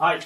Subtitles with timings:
[0.00, 0.20] はい。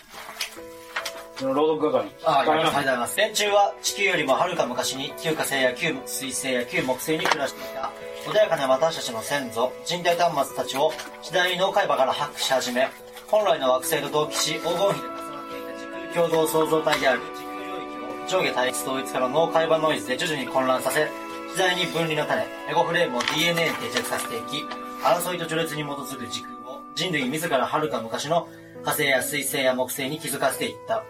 [1.43, 2.09] 朗読係。
[2.25, 3.19] あありがとうございます。
[3.19, 7.91] 連中は地球よりもはるか昔に旧火星や旧水星や旧木星に暮らしていた
[8.31, 10.93] 穏やかな私たちの先祖、人体端末たちを
[11.23, 12.87] 次第に脳海馬から発掘し始め、
[13.27, 21.09] 本来の惑星と同期し黄金比で重なっていた時空共同創造体である時空領域を上下対立統一から脳海馬ノイズで徐々に混乱させ、
[21.51, 24.63] 次第に分離の種、エゴフレームを DNA に定着させていき、
[25.03, 28.47] 争いと序列に基づく時空を人類自らはるか昔の
[28.85, 31.03] 火星や水星や木星に気づかせていった。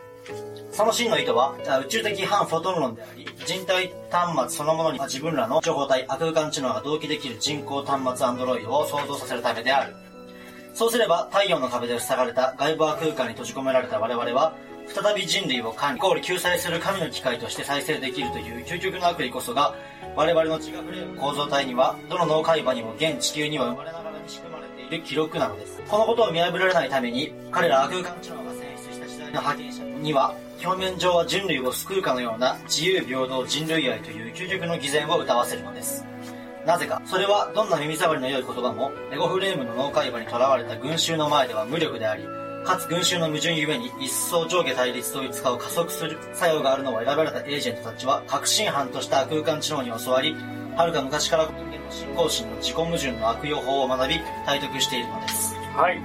[0.71, 1.55] その真の意図は、
[1.85, 9.95] 宇宙的反フォトン論であり、人体端末そのものに自分らの情報体、空間知能が同期できる人工端末アンドロイドを創造させるためである。
[10.73, 14.55] そうすれば、太陽の壁で塞がれた外部空間に閉じ込められた我々は、
[14.87, 19.75] 再び人類を管理、イコール救済する神の機械として再生できるという究極の悪意こそが、
[20.17, 24.04] 我々の地が触れる構造体には、どの脳海馬にも現地球には生まれない
[24.97, 25.83] る記録なのです。
[25.89, 36.05] このことを見破られないために、彼らは空間知能が選出した時代の派遣者には、表面上は人類を救うかのような自由平等人類愛という究極の偽善を歌わせるのです。
[36.67, 42.25] なぜか、それはどんな耳障りの良い言葉も、エゴフレームの脳海馬に囚われた群衆の前では無力であり、
[42.65, 50.35] かつ群衆の矛盾ゆえに一層上下対立統一化を加速する作用があるのは選ばれたエージェントたちは革新犯とした空間知能に教わり、
[50.77, 55.55] はるか昔から人間の信仰心の自己矛盾の悪用法を学び、体得しているのです。
[55.75, 56.01] はい。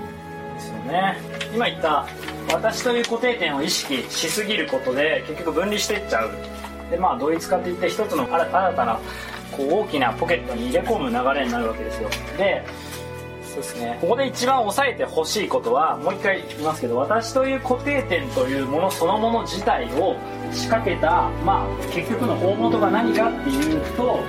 [0.54, 1.18] ですよね。
[1.54, 2.06] 今言った、
[2.54, 6.32] 私という固定点を意識しすぎることで、結局分離していっちゃう。
[6.92, 9.00] で、まあ、同一化っていって、一つの新新たな、
[9.52, 12.10] こう、大きなポケットに入れ込む流れになるわけですよ。
[12.38, 12.64] で、
[13.44, 13.98] そうですね。
[14.00, 20.16] ここで一番押さえてほしいことは、もう一回言いますけど、私という固定点というものそのもの自体を
[20.52, 24.20] 仕掛けた、まあ、結局の大元が何かっていうと、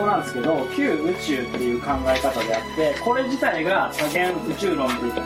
[0.00, 5.20] こなんですけど旧宇宙っていう考え方であってこれ自体が多元宇宙論って言って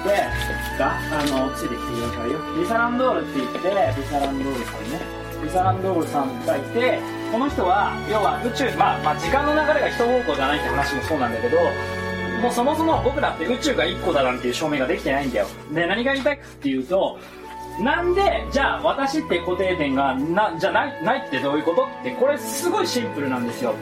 [0.78, 2.39] があのついてきてくださいよ。
[2.58, 3.58] リサランドールって言って
[4.00, 5.25] リサランドールさんね。
[5.45, 6.98] リサランドールさんがいて
[7.30, 11.58] この人は要は宇宙、まあ、まあ時間の流れが一方向じゃないって話もそうなんだけど
[12.40, 15.46] もうそもそも僕らって宇宙が1個だなんていう証明ができてないんだよ。
[15.73, 17.18] で何が言いたいかっていうと
[17.80, 23.74] なんでじゃあ私って固定点がなじゃないないってどういうことってこれすごいシンプルなんですよ。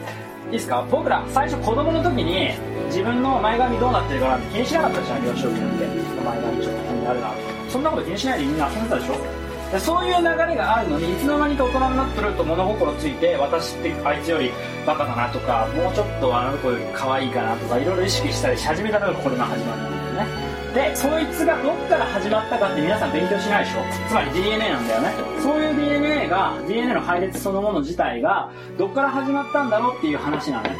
[0.53, 0.85] いいですか？
[0.91, 2.51] 僕ら最初子供の時に
[2.85, 7.33] 自分の前髪どうなってるかなんて気にしなかったじゃん幼少期なんて前髪ちょっと気になるな
[7.69, 9.79] そんなこと気にしないでみんな遊んでたでしょ？
[9.79, 14.51] そういう流れがあるのにいつの間にか大人になってると物心ついて私ってあいつより
[14.85, 20.42] バカだなとかもうちょっとあの子より可愛いかなとかいろいろ意識したりし始めたのがこれが始まるんだよね。
[20.73, 23.81] でそいつがどっから始まったかって皆さん勉強しないでしょ。
[24.09, 25.11] つまり DNA なんだよね。
[25.41, 30.75] そういう DNA が DNA の配列そのもの自体がどっから始まったんだろうっていう話なのね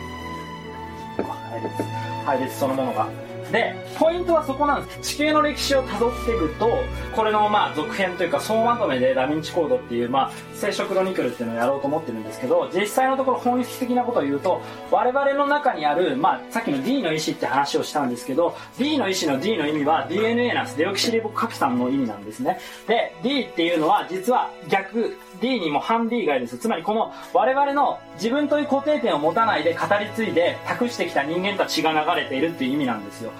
[1.52, 1.84] 配列。
[2.26, 3.08] 配列そのものが。
[3.54, 5.14] でポイントはそこなんです。
[5.14, 6.84] 地球の歴史をたどっていくと
[7.16, 14.60] これのまあ続編というか総まとめでダヴィンチコードっていうまあ聖書クロニクルっていうのをやろうと思ってるんですけど実際のところ本質的なことを言うと
[14.90, 20.78] 我々の中にある、まあ、さっきの D の意思って話をしたんですけど D の意思の D の意味は DNA なんです。
[20.78, 22.60] デオキシリボ核酸の意味なんですね。
[22.88, 25.16] で D っていうのは実は逆。
[25.42, 26.58] D にも反 D がいるんです。
[26.58, 33.32] つまりこの我々の自分という固定点を持たないで語り継いで託してきた人間たちが流れているっていう意味なんですよ。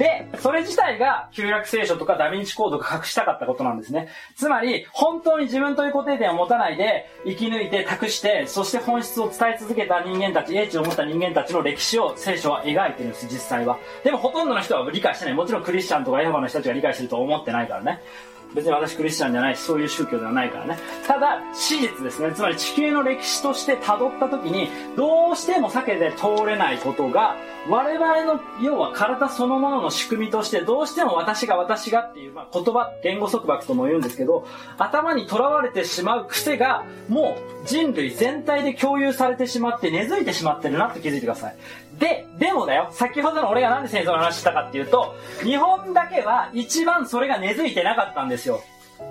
[0.00, 4.08] で、それ自体が旧約聖書とかダヴィンチコードが隠したかったことなんですね。
[4.34, 13.76] つまり、本当に自分という固定点を持たないで生き抜いて託して、そして本質を伝え続けた人間たち、英知を持った人間たちの歴史を聖書は描いてるんです、実際は。
[14.02, 15.34] でもほとんどの人は理解してない。
[15.34, 18.00] もちろんクリスチャンとかエホバの人たちが理解してると思ってないからね。
[18.54, 20.78] 別に私クリスチャンじゃないし、そういう宗教ではないからね。
[21.06, 22.32] ただ、史実ですね。
[22.32, 27.36] つまり地球の歴史として辿った時に、どうしても避けて通れないことが、
[27.68, 34.46] 我々の、要は体そのものの仕組みとして、どうしても私が私がっていう、まあ、言葉、言語束縛とも言うんですけど、
[34.78, 41.56] 頭にとらわれてしまう癖が、もう人類全体で共有されてしまって根付いてしまってるなって気づいてください。
[41.98, 48.62] で、でもだよ、先ほどの俺がなんで戦争の話したかっていうと、日本だけは一番それが根付いてなかったんですよ。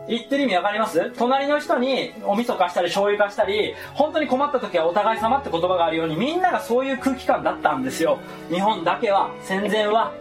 [0.07, 1.11] 言ってる意味わかります？
[1.17, 8.17] 隣の人にお味噌貸したり醤油貸したり、本当に困った時はお互い様って言葉があるように、みんながそういう空気感だったんですよ。
[8.49, 10.11] 日本だけは、戦前は。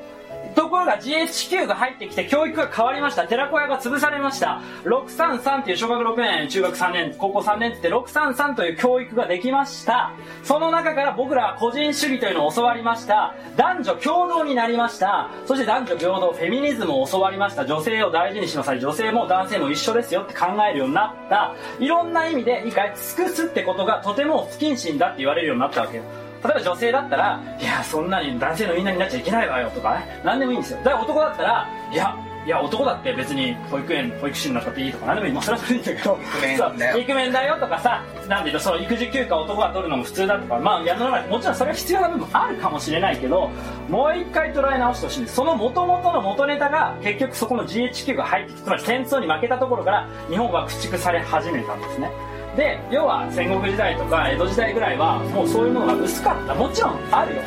[0.59, 3.29] ところが GHQ が入ってきて教育が変わりました。
[3.29, 4.61] 寺子屋が潰されました。
[4.87, 10.11] 633っていう小学6年、中学3年、高校3年って633という教育ができました。
[10.43, 13.37] その中から僕らは個人主義というのを教わりました。
[13.57, 15.31] 男女共同になりました。
[15.47, 17.65] そして男女平等、フェミニズムを教わりました。
[17.65, 18.81] 女性を大事にしなさい。
[18.81, 21.55] 女性も男性も一緒ですよって考えるようになった。
[21.79, 26.03] いろんな意味で理解尽くすってことがとても不謹慎だって言われるようになったわけよ。
[26.45, 30.79] 例えば女性だったら、いや、そんなに男性のみんなになっちゃいけないわよとかね、何でもいいんですよ。
[30.79, 32.17] だから男だったら、いや、
[32.49, 35.33] いや男だって別に保育園保育士になったっていいとか何でもいい。
[35.35, 36.19] もうそれはそれいいんだけど。
[36.19, 43.51] イクメンそうだよとかさなんていうのその育児休暇を男が取るのも普通だとかまあ世の中にもちろんそれは必要な部分あるかもしれないけど
[43.91, 45.35] もう一回捉え直してほしいんです。
[45.35, 52.11] その元々の元ネタが結局そこの GHQ が入ってきてつまり戦争に負けたところから日本は駆逐され始めたんですね
[52.59, 56.55] で要は戦国時代とか江戸時代ぐらいはもうそういうものが薄かった。
[56.57, 57.43] もちろんあるよ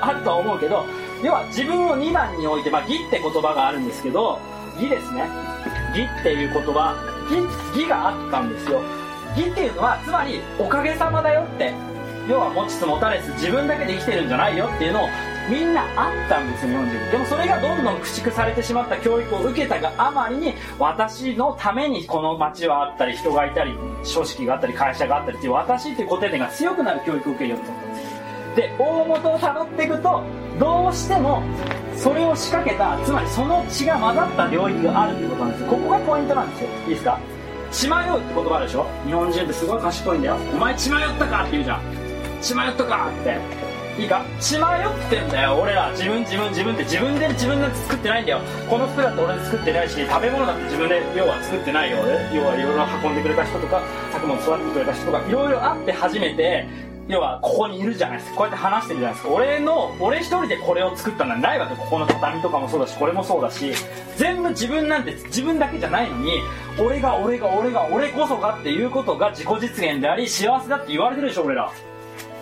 [0.00, 0.84] あるとは思うけど
[1.22, 4.40] 要は自分を2番に置いて、まあ、義って言葉があるんですけど
[4.74, 5.22] 義ですね。
[5.94, 6.98] 義っていう言葉
[7.30, 7.38] 義
[7.78, 8.82] 義があったんですよ。
[9.36, 11.72] 義っていうのはつまりおかげさまだよって。
[12.28, 15.08] 要は持ちつ持たれつ自分だけで生きてるんじゃないよっていうのを
[15.48, 17.10] みんなあったんですよ日本人。
[17.10, 28.08] でもそれがどんどん駆逐されてしまった教育を受けたがあまりに私のためにこの街はあったり人がいたり組織があったり会社があったりっていう私っていう固定点が強くなる教育を受けるようになったんです
[28.56, 30.22] で大元をたどっていくと
[30.58, 31.42] どうしても
[31.96, 35.64] それを仕掛けたつまりその血が混ざった領域があるってことなんです。
[35.66, 36.68] ここがポイントなんですよ。
[36.86, 37.18] いいですか
[37.70, 38.86] 血迷うって言葉あるでしょ？
[39.04, 41.42] 日本人ってすごい賢いんだよお前血迷ったか？
[41.42, 41.80] って言うじゃん
[42.40, 43.10] 血迷ったか？
[43.20, 43.36] って。
[43.98, 44.24] いいか？
[44.38, 45.58] 血迷ってんだよ。
[45.60, 48.40] 俺ら自分自分自分って自分で自分なんて作ってないんだよ。
[48.70, 51.98] この服だって俺で作ってないし食べ物だって自分で要は作ってないよ。
[52.32, 56.66] 要はいろいろ運んでくれた人とか作物育ててくれた人とかいろいろあって初めて
[57.08, 58.36] 要はここにいるじゃないですか。
[58.36, 59.34] こうやって話してるじゃないですか。
[59.34, 61.74] 俺の俺一人でこれを作ったのはないわけ。
[61.74, 63.72] ここの畳とかもそうだしこれもそうだし。
[64.16, 66.32] 全部自分なんて自分だけじゃないのに
[66.78, 71.72] 俺が俺が俺が俺こそがっていうことが自己実現であり幸せだって言われてるでしょ俺ら。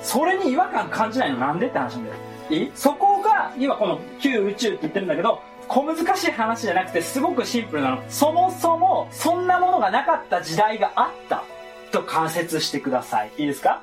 [0.06, 2.16] それに違和感感じないのなんでって話なんだよ。
[2.48, 8.04] いいそこが今この旧宇宙って言ってるんだけど小難しい話じゃなくてすごくシンプルなの。
[8.08, 11.42] そもそもそんなものがなかった時代があった。
[11.90, 13.32] と仮説してください。
[13.36, 13.82] いいですか？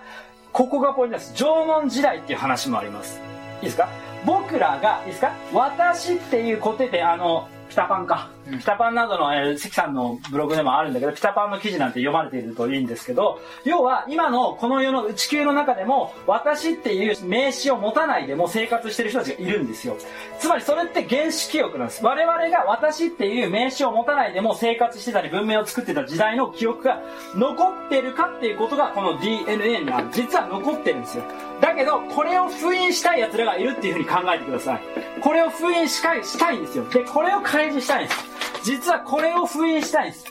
[0.53, 1.33] ここがポイントです。
[1.33, 3.19] 縄文時代っていう話もあります。
[3.61, 3.89] いいですか？
[4.25, 5.33] 僕らがいいですか？
[5.51, 19.95] 私っていう固定点あのピタパンか、ピタパンなどの、えー関さんのブログでもあるんだけどピタパンの記事なんて読まれているといいんですけど要は今のこの世の地球の中でも私っていう名詞を持たないでも生活してる人たちがいるんですよ。
[20.39, 22.03] つまりそれって原始記憶なんです。
[22.03, 27.01] 我々が私っていう名詞を持たないでも生活してたり文明を作ってた時代の記憶が
[27.35, 30.07] 残ってるかっていうことがこの DNA にある。
[30.11, 31.23] 実は残ってるんですよ。
[31.61, 34.81] だけどこれを封印したい奴らがいるっていうふうに考えてください。
[35.21, 36.89] これを封印したいしたいんですよ。
[36.89, 38.32] でこれを開示したいんです。
[38.63, 40.25] 実はこれを封印したいんです。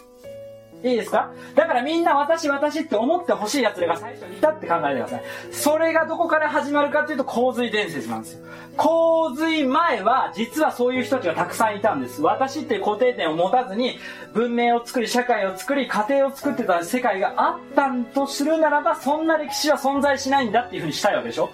[0.85, 1.31] いいですか？
[1.55, 5.23] だからみんな私私って思ってほしい奴らが最初にいたって考えてください。
[5.53, 8.41] それがどこから始まるかっていうと洪水伝説なんですよ。
[8.77, 12.21] 洪水前は実はそういう人たちがたくさんいたんです。
[12.21, 13.99] 私っていう固定点を持たずに
[14.35, 21.51] 文明を作り社会を作り家庭を作ってた世界があったんとするならばそんな歴史は存在しないんだっていうふうにしたいわけでしょ。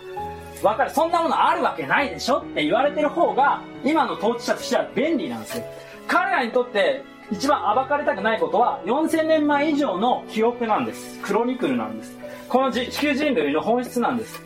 [0.62, 0.90] わかる？
[0.90, 5.64] そんなものあるわけないでしょって言われてる方が今の統治者としては便利なんですよ。
[6.08, 11.20] 彼らにとって一番暴かれたくないことは4000年前以上の記憶なんです。
[11.20, 12.16] クロニクルなんです。
[12.48, 14.40] この地球人類の本質なんです。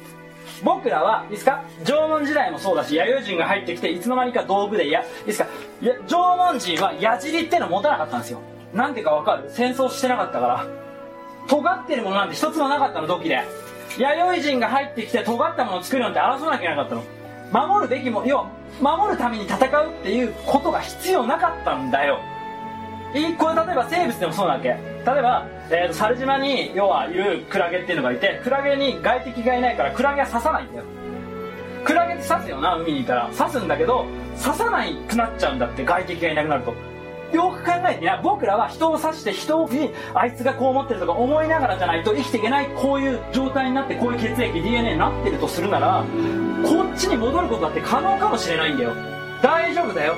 [0.65, 5.49] 僕らはいいですか縄文時代もそうだし弥生人が入ってきていつの間にか道具でやいいですか
[5.81, 8.41] や縄文人は矢尻っての持たなかったんですよ。
[8.75, 9.49] なんでかわかる？
[9.51, 10.67] 戦争してなかったから。
[11.49, 13.41] 尖ってるものなんて一つもなかったの土器で。
[13.99, 17.69] 弥生人が入ってきて尖ったものを作るなんて争わなきゃいけなかったの。
[17.69, 18.51] 守るべきも要は
[18.81, 22.21] 守るために戦うっていうことが必要なかったんだよ。
[23.15, 24.69] いこれ例えば生物でもそうなわけ。
[24.69, 30.85] 例えば、えーと猿島に要はいるクラゲっていうのがいてクラゲに外敵がいないからクラゲは刺さないんだよ。
[31.85, 33.31] クラゲって刺すよな海にいたら。
[33.37, 34.07] 刺すんだけど
[34.43, 36.92] 刺さないくなっちゃうんだって外敵がいなくなると。
[37.33, 46.05] よく考えてね僕らは人を刺して人にあいつがこう思ってるとか思いながらじゃないと生きていけないこういう状態になってこういう血液 DNA になってるとするなら
[46.65, 48.93] こっちに戻ることだって可能かもしれないんだよ。
[49.43, 50.15] 大丈夫だよ。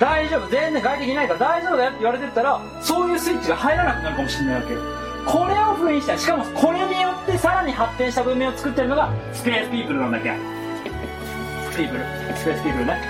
[0.00, 0.48] 大丈夫。
[0.50, 4.80] 全然外敵いないから大丈夫だよって言われてたらそういうスイッチが入らなくなるかもしれないわけよ。
[5.26, 6.18] これを封印したい。
[6.18, 10.36] しかもこれによってさらに発展した文明を作ってるのがスペースピープルなんだっけ？
[11.72, 12.04] スピープル。
[12.36, 13.00] スペースピープルね。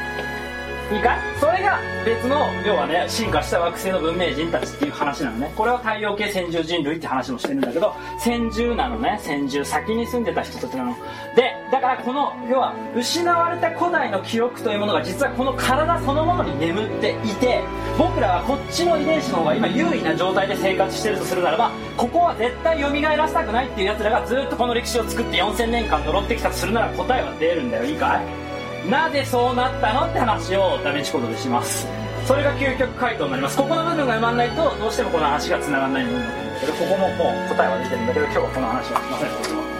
[0.93, 5.53] いいかそれが別の要はね進化した惑星の文明人たちっていう話なのね。
[5.57, 9.19] これは太陽系先住人類って話もしてるんだけど先住なのね。
[9.21, 10.95] 先住先に住んでた人たちなの。
[11.35, 17.65] でだからこの要は失われた古代の記憶というものが実はこの体そのものに眠っていて
[17.99, 27.85] 僕らはこっちの遺伝子の方が今優位な状態で生活してるとするならばここは絶対蘇らせたくないっていうやつらがずっとこの歴史を作って4000年間呪ってきたとするなら答えは出るんだよ。
[27.85, 28.46] いいかい？
[28.89, 31.87] なぜそうなったのって話をダヴィンチコードでします。
[32.27, 33.57] それが究極回答になります。
[33.57, 36.55] ここの部分が埋まらないとどうしてもこの話がつながらない部分だと思うん。
[36.55, 39.77] だけどここももう答えは出てるんだけど今日はこの話はしません。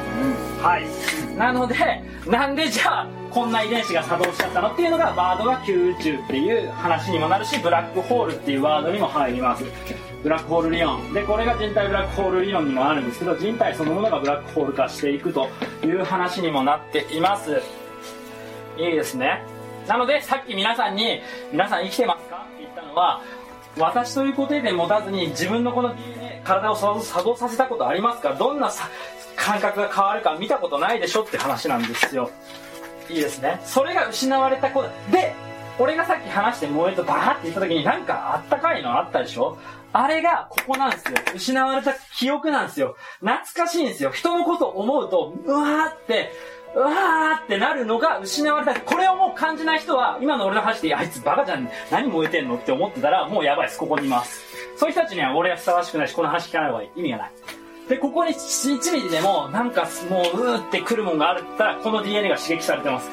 [0.63, 1.37] はい。
[1.37, 1.75] なので
[2.27, 9.65] なんでじゃあこんな遺伝子が作動しちゃったのっていうのがワードが旧宇宙っていう話にもなるしブラックホールっていうワードにも入ります。
[10.23, 15.49] ブラックホール理論でこれが人体ブラックホール理論にもなるんですけど人体そのものがブラックホール化していくと
[15.85, 17.63] いう話にもなっています。
[18.79, 19.43] いいですね
[19.87, 21.21] なのでさっき皆さんに
[21.53, 23.21] 「皆さん生きてますか?」って言ったのは
[23.79, 25.95] 私という固定点持たずに自分のこの
[26.45, 28.35] 体を作動させたことありますか？
[28.35, 28.71] どんな
[29.37, 32.31] 感覚が変わるか見たことないでしょって話なんですよ
[33.11, 35.35] いいですねそれが失われたことで
[35.79, 38.99] 俺がさっき話して燃えとバーって言った時になんかあったかいの？
[38.99, 39.59] あったでしょ？
[39.93, 41.19] あれがここなんですよ。
[41.35, 42.97] 失われた記憶なんですよ。
[43.21, 44.11] 懐かしいんですよ。
[44.11, 46.33] 人のことを思うと、うわーって、
[46.81, 48.81] わーってなるのが失われた。
[48.81, 51.69] これをもう感じない人は、今の俺の話で、あいつバカじゃん。
[51.91, 53.79] 何燃えてんのって思ってたら、もうやばいです。
[53.79, 54.45] ここにいます。
[54.77, 57.01] そういう人たちには俺はふさわしくないし、この話聞かない方がいい。
[57.01, 57.31] 意味がない。
[57.89, 63.11] で、ここに1ミリでも、なんかもう、うーって来るもんがあるったら、この DNA が刺激されてます。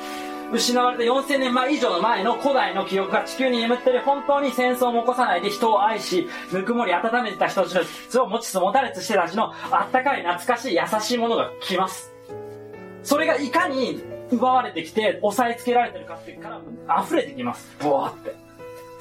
[0.52, 12.13] 失われた4000年前以上の前の古代の記憶が地球に眠ってる本当に戦争も起こさないで人を愛し、ぬくもり温めてた人たちを持ちつ持たれつしてたちのあったかい懐かしい優しいものが来ます。
[13.04, 16.50] それがいかに奪われてきて押さえつけられてるかっていうか
[16.88, 17.68] ら溢れてきます。
[17.80, 18.44] ブワーって。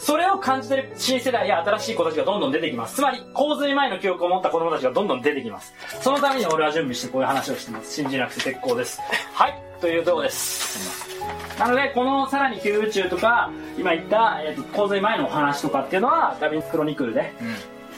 [0.02, 2.97] それを感じてる新世代や新しい子たちがどんどん出てきます。
[2.97, 5.73] つまり、洪水前の記憶を持った子供たちがどんどん出てきます。
[6.00, 7.94] そのために俺は準備してこういう話をしてます。
[7.94, 9.00] 信じなくて結構です。
[9.32, 11.21] はい、というとこです。
[11.56, 17.32] なので、このさらに旧宇宙とか、今言った、えーと、洪水前のお話とかっていうのは、ダヴィンチクロニクルで、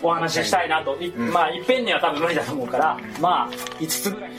[0.02, 0.99] お話ししたいなと。
[1.00, 4.30] うん、まあ、いっぺんには多分無理だと思うから、まあ、5つぐらい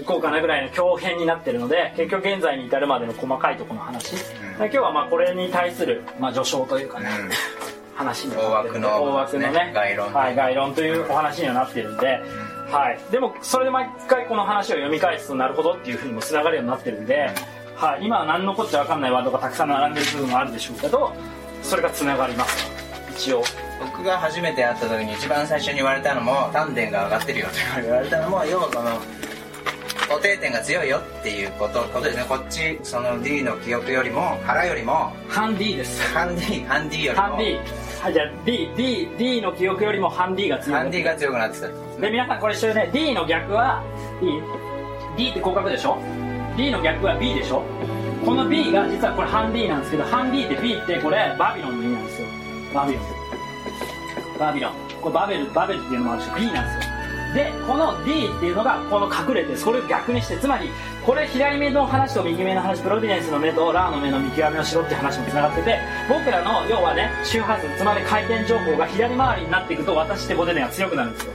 [0.00, 4.14] に分けていこうかなぐらいの強編になってるので、結局現在に至るまでの細かいところの話。
[4.14, 7.30] うん、今日はまあ、これに対する、まあ、序章というかね、うん。
[7.94, 8.80] 話になってる。
[8.80, 10.12] 大枠のね概論。
[10.12, 12.20] はい概論というお話にはなってるんで、
[12.70, 13.12] はい。
[13.12, 17.30] でもそれで毎回この話を読み返すとなるほどっていうふうにもつながるようになってるんで、
[17.76, 21.12] はい、今は何のこっちゃ分かんないワードがたくさん並んでる部分もあるでしょうけど
[21.62, 22.70] それがつながります
[23.12, 23.42] 一応。
[23.80, 29.00] 僕が初めて会った時に一番最初に言われたのも丹田が上がってるよと言われたのも要はその
[30.10, 32.24] 固定点が強いよっていうことことですね。
[32.28, 36.02] こっちその D の記憶よりも腹よりも半 D です。
[36.12, 37.24] 半 D 半 D よりも。
[37.24, 37.44] 半 D
[38.02, 40.80] はいじゃあ D, D, D の記憶よりも半 D が強い。
[40.80, 43.84] 半 D が強くなってたで皆さんこれ一緒にね D の逆は
[45.16, 45.96] D, D って広角でしょ
[46.56, 47.62] ？D の逆は B でしょ？
[48.24, 52.26] この B が実はこれ半 D なんですけど半 D って B ってこれバビロンの意味なんですよ。
[52.74, 54.38] バビロン。
[54.40, 54.72] バビロン。
[55.00, 56.89] これバベルバベルっていうのもあるし B なんですよ
[57.34, 60.68] でこの D っていうのがこの隠れてそれを逆にしてつまり
[61.04, 71.32] これ左目の話と右目の話プロビデンスの目とラーの目の見極めをしろって話もつながってて僕らの要はね周波数つまり回転情報が左回りになっていくと私ってボデネが強くなるんですよ。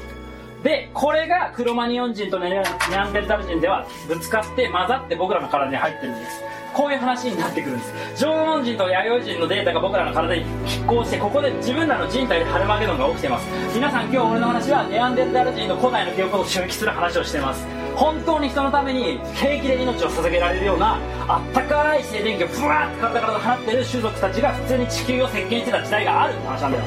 [0.65, 6.41] でこれがクロマニオン人とネアンデルタル人ではぶつかって混ざって僕らの体に入ってるんです。
[6.74, 7.86] こういう話になってくるんで
[8.17, 8.25] す。
[8.25, 13.48] 縄文人と弥生人のデータが僕らの体に拮抗してここで自分らの人体でハルマゲドンが起きてます。
[13.75, 17.67] 皆さん今日俺の話はネアンデルタル人の古代の記憶を襲撃する話をしてます。
[17.95, 26.84] 本当に人のために平気で命を捧げられるようなあったかい静電気をブワーって体から放ってる種族たちが普通に地球を席巻してた時代があるって話なんだよ。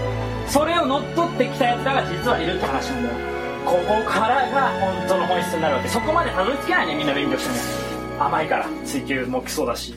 [0.48, 3.37] それを乗っ取ってきたやつらが実はいるって話なんだよ。
[3.68, 5.88] ここからが本当の本質になるわけ。
[5.88, 7.50] そこまでたどり着けないねみんな勉強して
[8.18, 8.24] も。
[8.24, 9.94] 甘いから追求も来そうだし。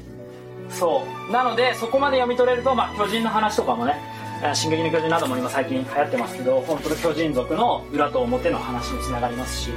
[0.70, 1.32] そう。
[1.32, 3.96] なのでそこまで読み取れると、まあ、巨人の話とかもね
[4.54, 9.72] 「進撃の巨人」なども今最近流行ってますけど本当の巨人族の裏と表の話につながりますし。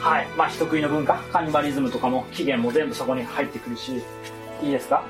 [0.00, 0.26] はい。
[0.36, 4.02] まあ人食いの文化カニバリズムとかも起源も全部そこに入ってくるし。
[4.62, 5.02] いいですか？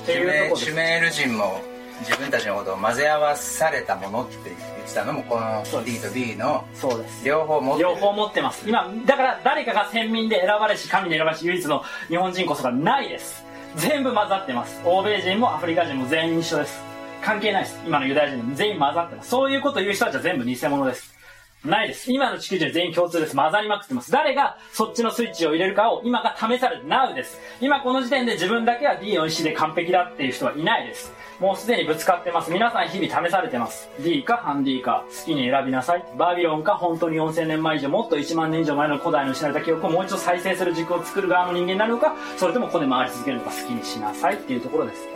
[0.00, 1.60] っていうとこシュメール人も
[2.00, 13.44] 自分たちのことを混ぜ合わされたものって言ってたのもこの D と B のそうです両方持って両方持ってます今だから誰かが先民で選ばれし神で選ばれし唯一の日本人こそがないです
[13.76, 16.80] 全部混ざってます欧米人もアフリカ人も全員一緒です
[17.22, 21.18] 関係ないです今のユダヤ人も全員混ざってますそういうことを言う人たちは全部偽物です
[21.64, 22.12] ないです。
[22.12, 23.34] 今の地球人は全員共通です。
[23.34, 24.12] 混ざりまくってます。
[24.12, 27.38] 誰がそっちのスイッチを入れるかを今が試されて Now です。
[27.60, 31.12] 今この時点で自分だけは D の意思で完璧だっていう人はいないです。
[31.40, 32.50] もうすでにぶつかってます。
[32.50, 33.88] 皆さん日々試されてます。
[34.00, 36.04] D かハンディか好きに選びなさい。
[36.16, 45.08] バービロンか本当に4000年前以上もっと1万年以上前の古代の失われた記憶をもう一度再生する軸を作る側の人間になるのか、それともここで回り続けるのか好きにしなさいっていうところです。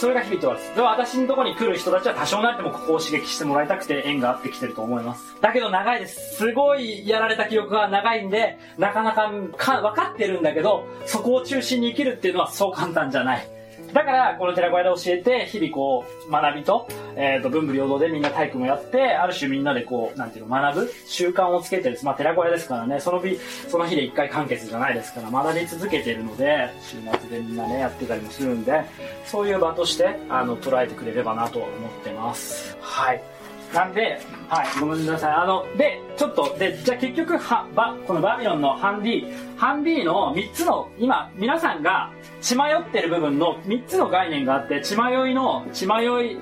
[0.00, 0.74] それが日々とはです。
[0.74, 5.36] では私のところに来る人たちは多少なりともここを刺激してもらいたくて縁があってきてると思います。
[5.42, 6.36] だけど長いです。
[6.36, 13.53] すごいやられた記憶が長いんで、なかなかか分かってるんだけど、そこを中心に生きるっていうのはそう簡単じゃない。
[13.94, 28.82] だからこの寺子屋で教えて日々こう学びと,、えー、と文武両道でみんな体育もやってある種みんなでこうなんていうの学ぶ習慣をつけてるまあ寺子屋ですからねその日その日で一回完結じゃないですから学び続けているので週末でみんなねやってたりもするんで
[29.24, 32.76] そういう場としてあの捉えてくれればなと思ってます。
[32.80, 33.33] はい。
[33.74, 35.32] なんで、はい、ごめんなさい。
[35.32, 46.38] あの、で、ちょっと、で、じゃあ結局、は、ば、このバビロンのハンディ、ハンディの3つの、今、皆さんが血迷ってる部分の3つの概念があって、血迷いの、血迷い、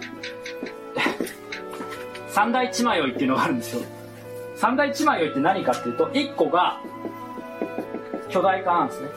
[2.29, 3.83] 三大血迷いっていうのがあるんですよ。
[4.55, 6.81] 三大血迷いって何かっていうと、1個が、
[8.29, 9.09] 巨大化なんですね。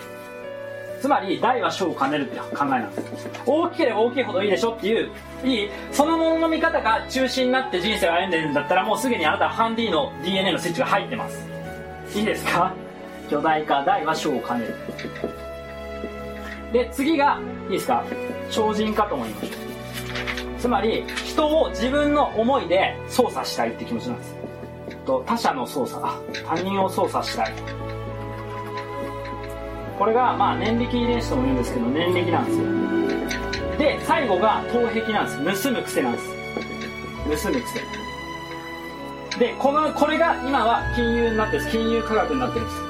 [1.02, 5.12] つまり大は小を兼ねるって考えなんです大きければ大きいほどいいでしょっていう
[5.46, 11.48] いいそのものの見方が中心になって人生を歩んでるんだったらもうすぐにあなたはハンディの DNA のスイッチが入ってます。
[12.16, 12.74] いいですか？
[13.30, 14.76] 巨大化大は小を兼ねる。
[16.74, 18.04] で次がいいですか？
[18.50, 19.52] 超人化と思います
[20.60, 24.36] つまり人を自分の思いで操作したいって気持ちなんです。
[25.06, 26.04] と他者の操作。
[26.04, 27.54] あ他人を操作したい。
[30.00, 32.66] これがまあ念力遺伝子とも言うんですけど念力なんですよ。
[33.78, 35.66] で最後が頭壁なんです。
[35.66, 37.44] 盗む癖なんです。
[37.44, 37.82] 盗む癖。
[39.40, 41.78] でこのこれが今は金融になってるんです。
[41.78, 42.86] 金融科学になってるんです。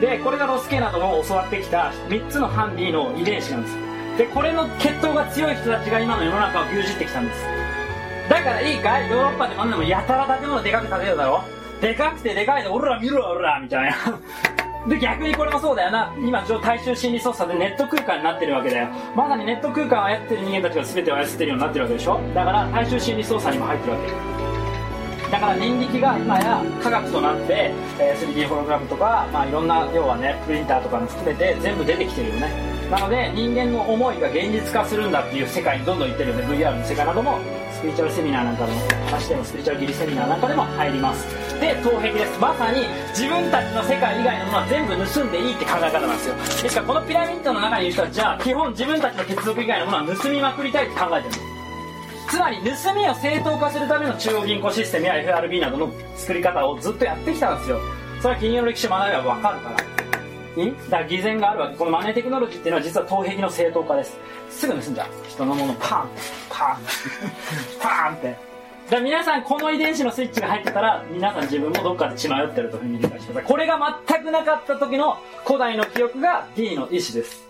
[0.00, 3.76] でこれがロスケなどの教わってきた3つのハンディの遺伝子なんです。
[4.16, 7.42] でこれの血統が強い人たちが今の世の中を牛耳ってきたんです。
[8.30, 9.10] だからいいかい？
[9.10, 11.42] ヨーロッパでもあんなもやたら建物でかく建てるだろ？
[11.80, 14.18] でかくてでかいでオラ見ろオラみたいな。
[14.86, 16.14] で逆にこれもそうだよな。
[16.18, 18.88] 今大衆心理操作でネット空間になってるわけだよ。
[19.14, 22.20] まさにネット空間を操ってる人間たちが全てを操ってるようになってるわけでしょ。
[22.34, 24.38] だから大衆心理操作にも入ってるわけ。
[25.30, 32.78] だから念力が今や科学となって、え 3D ホログラムとか、まあ、いろんな要はねプリンターとかも含めて全部出てきてるよね。
[32.90, 36.44] なので人間の思いが現実化するんだっていう世界にどんどん行ってるよね。
[36.44, 37.38] VR の世界なども
[37.72, 38.72] スピリチュアルセミナーなんかの
[39.06, 41.47] 話でもスピリチュアルギリセミナーなんかでも入ります。
[41.60, 42.38] で頭壁です。
[42.38, 46.34] まさに自分たちの世界以外のものは全部盗んでいいって考え方なんですよ。
[46.62, 51.48] ですからこのピラミッドの中にいる人たちは基本自分たちの血族以外のものは盗みまくりたいって考えてるんです
[52.28, 57.80] つまり盗みを正当化するための中央銀行システムや FRB などの作り方をずっとやってきたんですよ。
[58.20, 59.98] それは金融の歴史を学べば分かるから。
[60.56, 61.76] にだから偽善があるわけ。
[61.76, 64.18] このマネーテクノロジーっていうのは実は頭壁の正当化です。
[64.50, 65.08] すぐ盗んじゃう。
[65.28, 66.08] 人のものパン
[66.50, 66.78] パン
[67.80, 68.47] パーンって。
[68.90, 77.46] だ皆さんこの遺伝子のスイッチが入ってたら皆さん自分もどっかで血迷ってるというふうに理解してくださいこれが全くなかった時の古代の記憶が D の意志です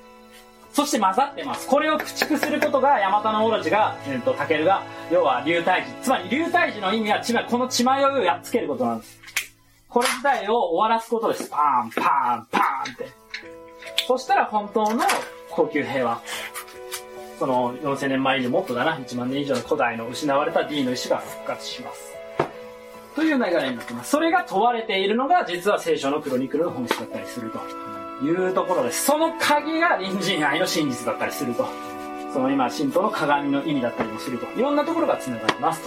[0.72, 9.18] そして混ざってますこれを駆逐することがヤマタノオロチが、えーと、タケルが要は流体児つまり流体児の意味はこの血迷いをやっつけることなんです
[9.88, 11.48] これ自体を終わらすことです。
[11.48, 13.08] パーン、パーン、パーンって。
[14.06, 15.04] そしたら本当の
[15.50, 16.20] 高級平和。
[17.38, 22.14] その4000年前以上もっとだな、1万年以上の古代の失われた D の石が復活します。
[23.14, 24.10] という流れになってます。
[24.10, 29.04] それが問われているのが実は聖書のクロニクルの本質だったりするというところです。
[29.04, 31.66] その鍵が隣人愛の真実だったりすると。
[32.32, 34.46] その今、神道の鏡の意味だったりもすると。
[34.58, 35.82] いろんなところが繋がります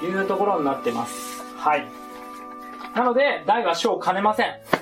[0.00, 1.42] というところになってます。
[1.56, 1.86] はい。
[2.94, 4.79] なので、大は小を兼ねません。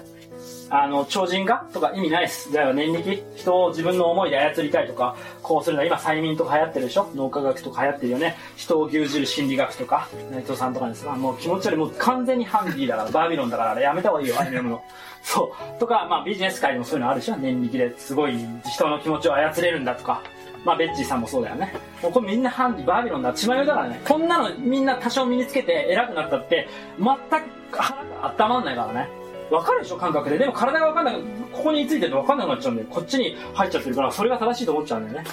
[0.70, 2.52] あの、超人化とか意味ないです。
[2.52, 3.22] 大は念力。
[3.36, 7.10] 人を自分の思いで操りたいとか、こうするの今催眠とか流行ってるでしょ？
[7.14, 8.36] 脳科学とか流行ってるよね。
[8.56, 14.82] 人を牛耳る心理学とか、内藤さんとかですが、もう気持ち悪い、もう完全にハンディーだから、バービロンだから、やめた方がいいよ、アニメの。
[15.22, 15.80] そう。
[15.80, 17.36] とか、まあビジネス界でもそういうのあるでしょ？
[17.36, 18.36] 念力ですごい
[18.70, 20.22] 人の気持ちを操れるんだとか。
[20.64, 21.72] まあ、ベッジーさんもそうだよね。
[22.02, 24.00] もうこれみんなハンディ、バービロンだ、血迷いだからね。
[24.06, 26.66] こんなのみんな多少身につけて偉くなったって、
[26.98, 27.06] 全
[27.70, 29.08] く腹が温まんないからね。
[29.50, 30.38] わかるでしょ感覚で。
[30.38, 31.14] でも体がわかんない。
[31.52, 35.30] ここについてるとわかんなくなっちゃうんで、こっちに入っちゃってるから、それが正しいと思っちゃうんだよね。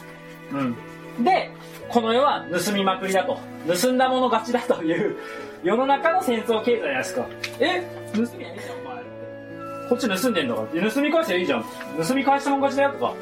[1.18, 1.24] うん。
[1.24, 1.52] で、
[1.90, 3.38] この世は盗みまくりだと。
[3.68, 5.18] 盗んだもの勝ちだという
[5.64, 7.28] 世の中の戦争経済じゃないですか。
[7.60, 7.84] え？
[8.14, 8.96] 盗みはいいじゃん、お前。
[9.90, 10.92] こっち盗んでんだから。
[10.92, 11.66] 盗み返せばいいじゃん。
[12.08, 13.14] 盗み返したもん勝ちだよとか。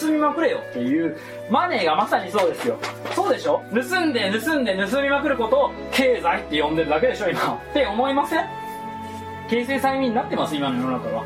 [0.00, 1.16] 盗みまくれよっていう、
[1.50, 2.78] マネーがまさにそうですよ。
[3.14, 3.62] そうでしょ？
[3.72, 7.54] 盗んで、盗んで、盗みまくることを経済って呼んでるだけでしょ、今。
[7.54, 8.61] って思いません？
[9.48, 11.24] 形成催眠になってます、今の世の中は。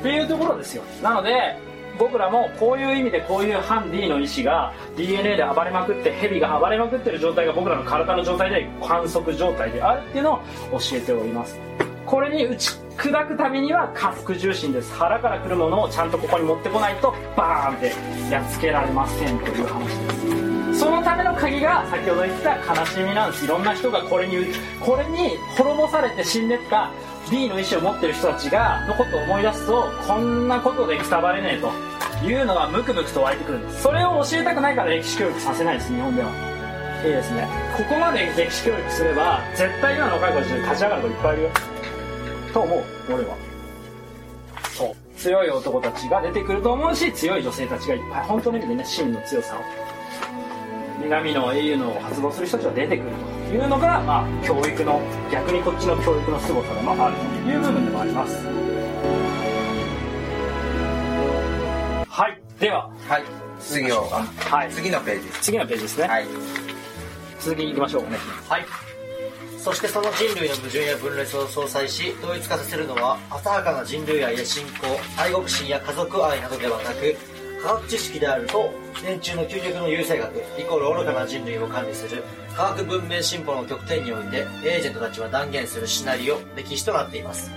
[0.00, 0.82] っていうところですよ。
[1.02, 1.56] なので、
[1.98, 10.38] 僕らもこういう意味でこういう反 D の意志が DNA で暴れまくって蛇が暴れまくってる状態が僕らの体の状態で観測状態であるっていうのを
[10.72, 11.58] 教えております
[12.06, 24.46] これに打ち砕くためには下腹重心です腹から来るものをちゃんとここに持ってこないとバーンってやっつけられませんという話ですそのための鍵が先ほど言った悲しみなんですいろんな人がこれに
[24.80, 26.90] これに滅ぼされて死んでった
[27.30, 33.82] D の意思を持ってる人たちがのことを思い出すとこんなことでくたばれねえというのがムクムクと湧いてくるんです。
[33.82, 36.30] それを教えたくないから歴史教育させないです日本では。
[37.04, 37.48] いいですね。
[37.76, 41.50] ここまで歴史教育すれば絶対今の若い子たちに立ち上がる子いっぱいいるよ。
[42.52, 43.36] と思う俺は。
[44.76, 44.96] そう。
[45.16, 48.24] 強い男たちが出てくると思うし強い女性たちがいっぱい。
[48.24, 49.60] 本当の意味でね真の強さを。
[51.00, 53.39] 女神の英雄のを発動する人たちが出てくると。
[53.50, 58.46] いうのが、まあ、教育の逆にこっちの教育の凄さでもあるという部分でもあります。
[62.08, 62.40] はい。
[62.60, 62.88] では。
[63.08, 63.24] はい。
[63.60, 64.02] 次を。
[64.04, 64.70] はい。
[64.70, 65.28] 次のページ。
[65.40, 66.26] 次のページですね、はい。
[67.40, 68.02] 続行きましょう。
[68.04, 68.10] ね
[68.48, 68.66] はい。
[69.58, 74.86] そしてその人類の矛盾や分裂を相殺し、統一化させるのは、浅はかな人類愛や信仰、
[75.18, 77.14] 愛国心や家族愛などではなく、
[77.62, 82.22] 科学知識であると、年中の究極の優生学、イコール愚かな人類を管理する、
[82.56, 87.50] 科学文明進歩の極点において、エージェントたちは断言するシナリオ、歴史となっています。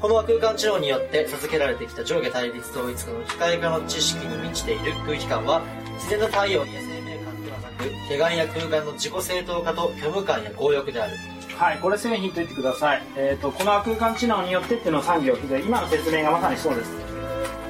[0.00, 5.62] この空間知能によって授けられてきた上下対立統一化の機械化の知識に満ちている空気感は、
[5.94, 11.12] 自然の太陽や生命感ではなく、手眼や空間の自己正当化と虚無感や強欲である。
[11.56, 13.02] はい、これ線引いといてください。
[13.16, 17.05] えっ、と、この空間知能によってっていうのを産業で、今の説明がまさにそうです。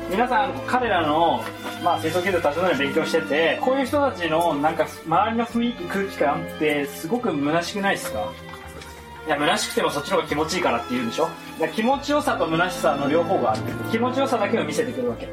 [0.09, 1.43] 皆さん、彼らの、
[1.83, 8.33] まあ、清掃技術立ちの勉強してて、こういう人たちの、なんか、周りの雰囲気、空気感って、すごく虚しくないですか？
[9.27, 11.29] いや、虚しくてもそっちの方が気持ちいいからって言うんでしょ？
[11.75, 13.63] 気持ちよさと虚しさの両方がある。
[13.91, 15.29] 気持ちよさだけを見せてくるわけ。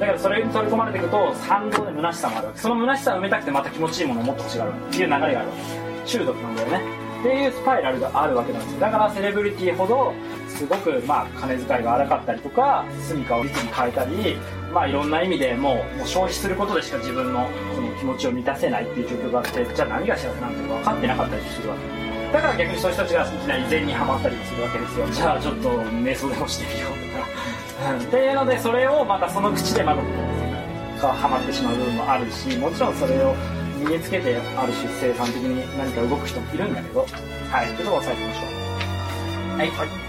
[0.00, 2.58] だからそれに取り込まれていくと、反動で虚しさもあるわけ。
[2.58, 6.08] その虚しさを埋めたくてまた気持ちいいものをもっと欲しがるっていう流れがあるわけ。
[6.08, 7.05] 中毒なんだよね。
[7.26, 8.80] っていうスパイラルがあるわけなんですよ。
[8.80, 10.14] だからセレブリティほど
[10.48, 14.36] すごくまあ金遣いが荒かったりとか住みかを率に変えたり
[14.72, 22.32] まあいろんな意味でもうもう消費することでしか自分のこの気持ちを満たせないっていう状況があってじゃあ何が幸せなんだか分かってなかったりするわけ。
[22.32, 25.06] だから逆にそういう人たちが好きな依然にハマったりするわけですよ。
[25.10, 27.96] じゃあちょっと瞑想でもしてみようとか。
[27.98, 30.02] っていうのでそれをまたその口でまた
[31.02, 33.34] がハマってしまう部分もあるしもちろんそれを
[33.86, 38.42] 身につけてある種生産的に何か動く人もいるんだけどはいというところを押さえてみましょ
[39.54, 39.70] うはい。
[39.70, 40.06] はい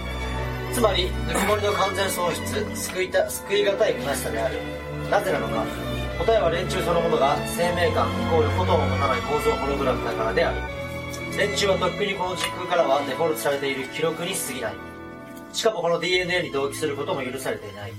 [0.72, 4.58] つまり、ぬくもりの完全喪失、救いた、救いがたい虚しさである。
[5.10, 5.64] なぜなのか。
[6.18, 10.60] 答えは連中そのものが生命感イコールことを持たない構造ホログラムだからである。
[11.36, 14.74] 連中はとっくにこの時空からはデフォルトされている記録に過ぎない。
[15.52, 17.92] しかもこの DNA に同期することも許されていない。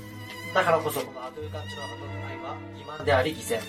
[0.53, 3.59] だからこそこのアトゥーカンチの後の愛は欺瞞であり偽善。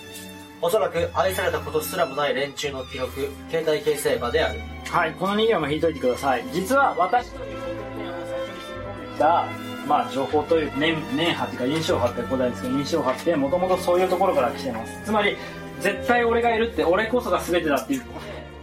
[0.63, 4.59] おそらく愛されたことすらもない連中の記録、携帯形成場である。
[4.89, 6.45] はいこの2行も引いといてください。
[6.51, 7.61] 実は私という
[7.97, 9.47] 点を最初に吸い込んできた
[9.87, 15.01] まあ情報という年年波っていうか印象波って古代ですけど印象波ってもともとそういうところから来てます。
[15.03, 15.35] つまり
[15.79, 18.03] 絶対俺がいるって俺こそが全てだっていう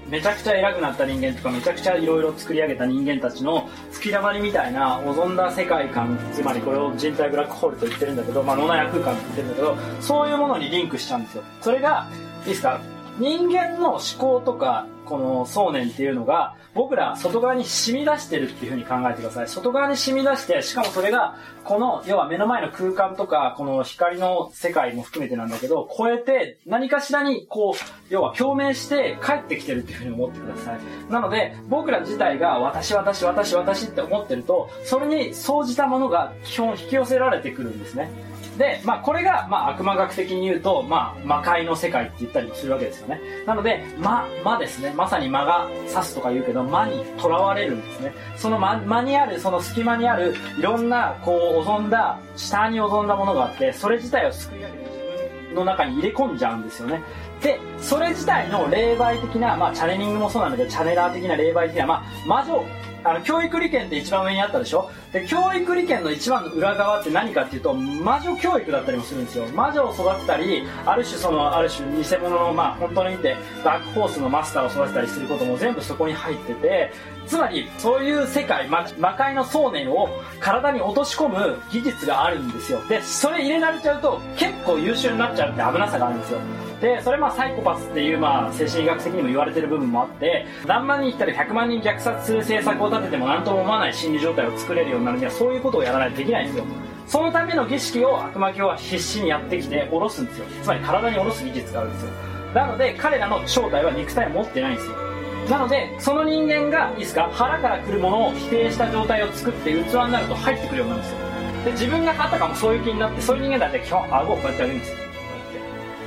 [0.08, 11.42] めちゃくちゃ偉くなった人間とかめちゃくちゃいろいろ作り上げた人間たちの吹き溜まりみたいなおぞんだ世界観つまりこれを人体ブラックホールと言ってるんだけど、まあ、脳内空間って言ってるんだけどそういうものにリンクしちゃうんですよ。
[11.60, 12.08] それが
[12.44, 12.80] いいですか？
[13.18, 19.48] 人間の思考とかこの想念っていうのが僕ら外側に染み出してるっていうふうに考えてください。
[19.48, 30.78] 外側に染み出してしかもそれがこの要は目の前の空間とかこの光の世界も含めてなんだけど超えて何かしらにこう要は共鳴して帰ってきてるっていうふうに思ってください。
[31.10, 38.10] なので僕ら自体が私私私私って思ってるとそれに総じたものが基本引き寄せられてくるんですね。
[38.58, 43.20] で、まあ、これが、まあ、悪魔学的に言うと、まあ、魔界の世界って言ったりするわけですよね。
[43.46, 44.92] なので、魔、魔ですね。
[44.96, 48.12] まさに魔が刺すとか言うけど、魔に囚われるんですね。
[48.36, 57.00] その魔魔にある、その隙間にある、いろんな、こう、おんだ、下におんだものがあって、それ自体を救い上げて自分の中に入れ込んじゃうんですよね。
[57.40, 62.64] で、それ自体の霊媒的な、まあ、チャネリングもそうなんだけど、チャネラー的な霊媒的な、まあ、魔女、
[63.04, 64.90] あの、教育利権って一番上にあったでしょ？
[65.12, 69.46] で、教育利権の一番の裏側って何かっていうと、魔女教育だったりもするんですよ。
[69.54, 76.92] 魔女を育てたり、ある種その、ある種偽物の、まあ、本当の意味で、ダークホースのマスターを育てたりすることも全部そこに入ってて、
[77.26, 80.08] つまり、そういう世界、魔魔界の想念を
[80.40, 82.80] 体に落とし込む技術があるんですよ。
[82.88, 86.40] で、それ入れられちゃうと、結構優秀になっちゃうって危なさがあるんですよ。
[86.80, 96.64] で、それまあサイコパスっていうまあ精神医学的にも言われてる部分もあって、何万人いったら100万人虐殺する政策を立てても何とも思わない心理状態を作れるようになるにはそういうことをやらないとできないんですよ。
[97.06, 100.44] そのための儀式を悪魔教は必死にやってきて下ろすんですよ。
[100.62, 102.10] つまり体に下ろす技術があるんですよ。
[102.54, 105.08] なので彼らの正体は肉体を持ってないんですよ。
[105.48, 111.28] なので、その人間が、いいですか、腹から来るものを否定した状態を作って器になると入ってくるようになるんですよ。
[111.64, 115.07] で、自分があたかもそういう気になって、そういう人間だって基本顎をこうやって上げるんですよ。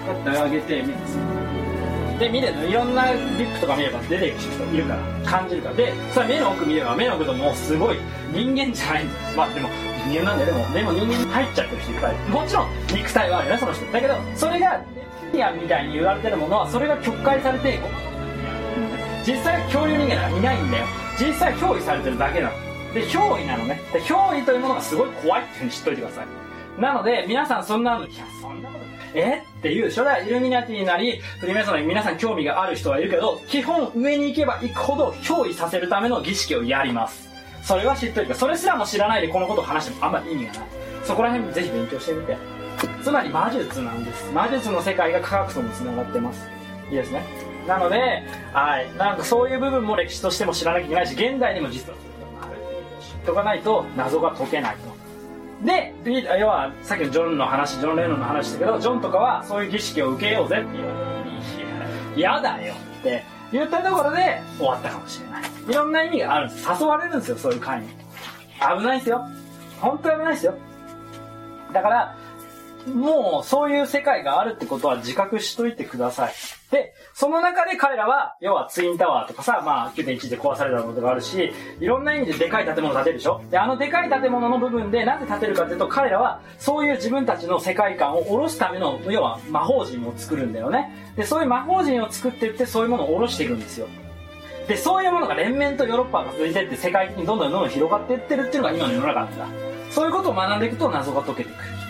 [0.06, 0.26] こうやって。
[0.26, 2.20] こうやって上げて、見てください。
[2.22, 5.76] で見るのいろんなリップとか見れば出てくる人いるから感じるから。
[5.76, 7.98] でそれ目の奥見れば目の奥ともうすごい
[8.32, 9.06] 人間じゃない。
[9.36, 9.70] まあでも
[10.08, 12.16] 人間なんだよでもでも人間に入っちゃってる人いっぱい。
[12.30, 13.92] もちろん肉体はあるよねその人。
[13.92, 14.84] だけどそれがレ
[15.32, 17.80] プティアみたいに言われてるものはそれが曲解されて
[19.26, 20.86] 実際恐竜人間なんかいないんだよ。
[21.20, 22.54] 実際憑依されてるだけなの。
[22.94, 23.82] で憑依なのね。
[23.92, 26.28] で憑依というものがすごい怖いっていうふうに知っといてください。
[26.80, 28.81] なので皆さんそんなのいやそんなこと
[29.14, 29.44] え？
[29.60, 37.30] っていう初代イルミナティになりフリーメイソンに皆さん興味がある人はいるけど基本上に行けば行くほど憑依させるための儀式をやります。
[37.64, 40.64] それは知っといてそれすらも知らないでこのことを話してもあんまり意味がない。
[41.04, 42.38] そこら辺ぜひ勉強してみて。
[43.04, 44.32] つまり魔術なんです。
[44.32, 46.48] 魔術の世界が科学ともつながってます。
[46.90, 47.24] いいですね。
[47.68, 55.01] なので、はい、なんかそういう部分も歴史としても知らなきゃいけないし現代にも実はそういうのがあるっていう知っとかないと謎が解けないと。
[55.64, 55.94] で、
[56.40, 60.86] 要は、さっきのジョンの話、ジョン・レノンの話だけど、ジョンとかはそういう儀式を受けようぜって、いう、
[62.16, 65.44] 嫌だよって言ったところで終わったかもしれない。
[65.70, 66.68] いろんな意味があるんです。
[66.68, 67.88] 誘われるんですよ、そういう会に。
[68.60, 69.24] 危ないですよ。
[69.80, 70.56] 本当危ないですよ。
[71.72, 72.16] だから、
[72.88, 76.34] もうそういう世界があるってことは自覚しといてください。
[76.72, 83.42] で、その中で彼らは、要はツインタワーとかさ、まあ9.1で壊されたことがあるし、いろんな意味ででかい建物建てるでしょ？
[83.52, 91.14] で、あのでかい建物の部分でなぜ建てるかっていうと、彼らはそういう自分たちの世界観を下ろすための、要は魔法陣を作るんだよね。
[91.16, 93.88] で、そういう魔法陣を作っていって、そういうものを下ろしていくんですよ。
[94.68, 99.46] で、そういうものが連綿とヨーロッパが続いてって世界にどんどんどんどん広がっていってるっていうのが今の世の中なんだ。
[99.90, 101.81] そういうことを学んでいくと謎が解けていく。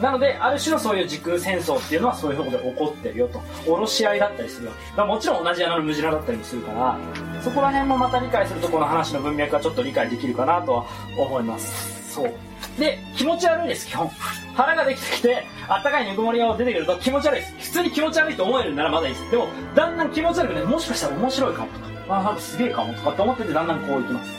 [0.00, 3.40] なので、ある種のそういう時空戦争っていうのはそういうところで起こってるよと。
[3.66, 5.02] おろし合いだったりするわけ。
[5.02, 6.98] もちろん同じ穴のムジナだったりもするから、
[7.42, 10.86] そこら辺もまた理解するとこの話の文脈がちょっと理解できるかなとは
[11.18, 12.12] 思います。
[12.14, 12.32] そう。
[12.78, 14.10] で、気持ち悪いです、基本。
[14.54, 17.54] 腹ができてきて、あったかいぬくもりが出てくると気持ち悪いです。
[17.58, 19.30] 普通に気持ち悪いと思えるならまだいいです。
[19.30, 21.86] でも、だんだん気持ち悪くね、もしかしたら面白いかもとか、
[22.20, 24.30] あ、なんかすげえかもとかって思っててだんだんこういきます。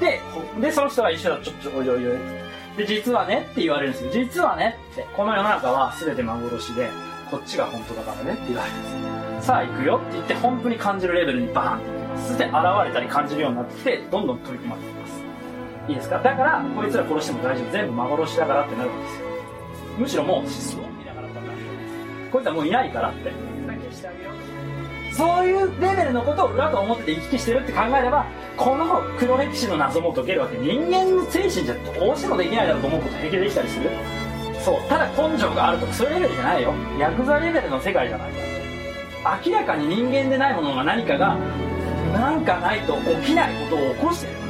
[0.00, 0.20] で、
[0.60, 2.18] で、その人が一緒だちょっとおいおいおい。
[2.76, 4.10] で、実はねって言われるんですよ。
[4.12, 6.90] 実はねって、この世の中は全て幻で、
[7.30, 8.98] こっちが本当だからねって言われるんですよ。
[9.42, 12.28] さあ行くよって言って、本当に感じるレベルにバーンっていきます。
[12.28, 15.22] そして現れたり感じるようになってきて、どんどん取り組まれていきます。
[15.88, 16.18] いいですか？
[16.18, 17.72] だから、こいつら殺しても大丈夫。
[17.72, 19.26] 全部幻だからってなるんですよ。
[19.98, 22.30] むしろもう、スローピだからってなるんです。
[22.32, 23.32] こいつはもういないからって。
[25.16, 28.26] そういうレベルのことを裏と表で行き来してるって考えれば、
[28.56, 30.58] この黒歴史の謎も解けるわけ。
[30.58, 33.90] 人間の精神じゃどうしてもできないだろうと思うこと平気できたりする。
[34.62, 34.82] そう。
[34.88, 36.74] ただ根性があるとかそういうレベルじゃないよ。
[36.98, 38.32] ヤクザレベルの世界じゃない。
[39.46, 41.36] 明らかに人間でないものが何かが、
[42.12, 44.46] なんかないと起きないことを起こしてる。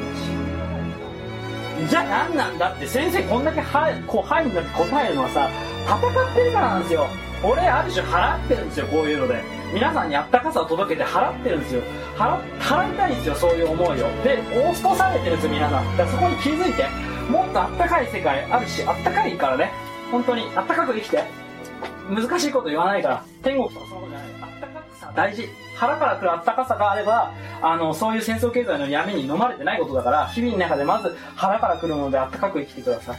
[1.89, 5.49] じゃあ何なんだって先生こんだけはこう範囲になって答えるのはさ
[5.85, 7.07] 戦ってるからなんですよ
[7.43, 9.43] 俺ある種払ってるんですよこういうので。
[9.75, 11.83] 皆さんにあったかさを届けて払ってるんですよ。
[12.17, 14.09] 払払いたいんですよそういう思いを。
[14.23, 15.97] で押し通されてるんですよ皆さん。
[15.97, 16.85] だからそこに気づいて
[17.31, 19.73] もっとあったかい世界あるしあったかいからね。
[20.11, 21.25] 本当にあったかく生きて
[22.09, 23.25] 難しいこと言わないから。
[23.43, 24.29] 天国とかそういうことじゃない。
[24.41, 25.49] あったかくさ大事。
[25.75, 33.17] 腹から来るあったかさがあればあのそういう戦争経済の闇に飲まれてないことだから日々の中でまず腹から来るものであったかく生きてください。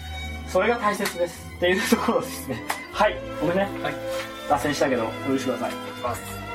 [0.48, 1.47] それが大切です。
[1.58, 2.64] っていうところですね。
[2.94, 3.16] はい。
[3.42, 3.94] ごめんね、はい、
[4.50, 5.72] 脱線したけどお許しください。
[5.72, 5.78] こ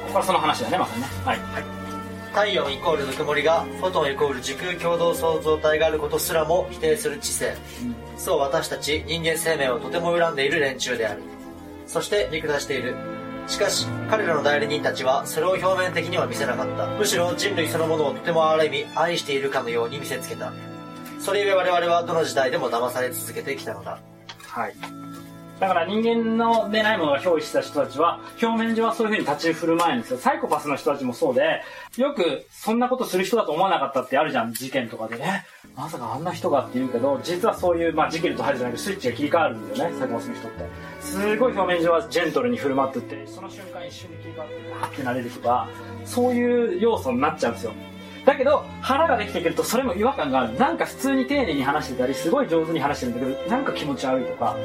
[0.07, 1.09] こからその話だねまさにね。
[1.25, 1.65] はい、はい、
[2.31, 7.57] 太陽イコールぬくもりがフォトンイコール時空共同創造体があることすらも否定する知性、うん、
[8.17, 11.23] そう私たち人間生命をとても恨んでいる連中である。
[11.87, 12.95] そして見下している。
[13.49, 16.87] しかし彼らの代理人たちはそれを表面的には見せなかった。
[16.87, 20.53] むしろ人類そのものをとてもある意味愛しているかのように見せつけた。
[21.19, 24.01] それゆえ我々はどの時代でも騙され続けてきたのだ
[24.53, 24.75] はい。
[25.61, 30.19] だから人間のでないものが憑依した人たちは表面上はそういうふうに立ち振る舞えるんですよ。
[30.19, 31.63] サイコパスの人たちもそうで
[31.97, 35.47] よくそんなことする人だと思わなかったってあるじゃん事件とかでね。
[35.77, 40.65] まさかあんな人がって言うけど実はそういうまあ事件と入るじゃなくてスイッチが切り替わるんだよねサイコパスの人って。
[41.01, 45.69] すごい表面上はジェントルに振る舞ってってその瞬間一瞬に切り替わってハッてなれるとか
[46.05, 47.73] そういう要素になっちゃうんですよ。
[48.25, 50.55] だけど腹ができてくるとそれも違和感がある。
[50.59, 54.57] なんか普通に丁寧に話してたりすごい上手に話してるんだけどなんか気持ち悪いとか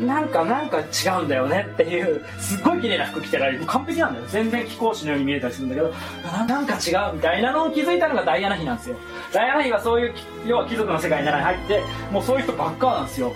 [0.00, 3.66] なんかなんか違うんだよねっていうすっごい綺麗な服着てられる。
[3.66, 4.26] 完璧なんだよ。
[4.28, 5.92] 全然貴公子のように見えたりするんだけど
[6.46, 8.96] なんか違うみたいなのを気づいたのがダイアナ妃なんですよ。
[9.32, 10.14] ダイアナ妃はそういう
[10.46, 13.32] 要は貴族の世界に入ってもうそういう人ばっかなんですよ。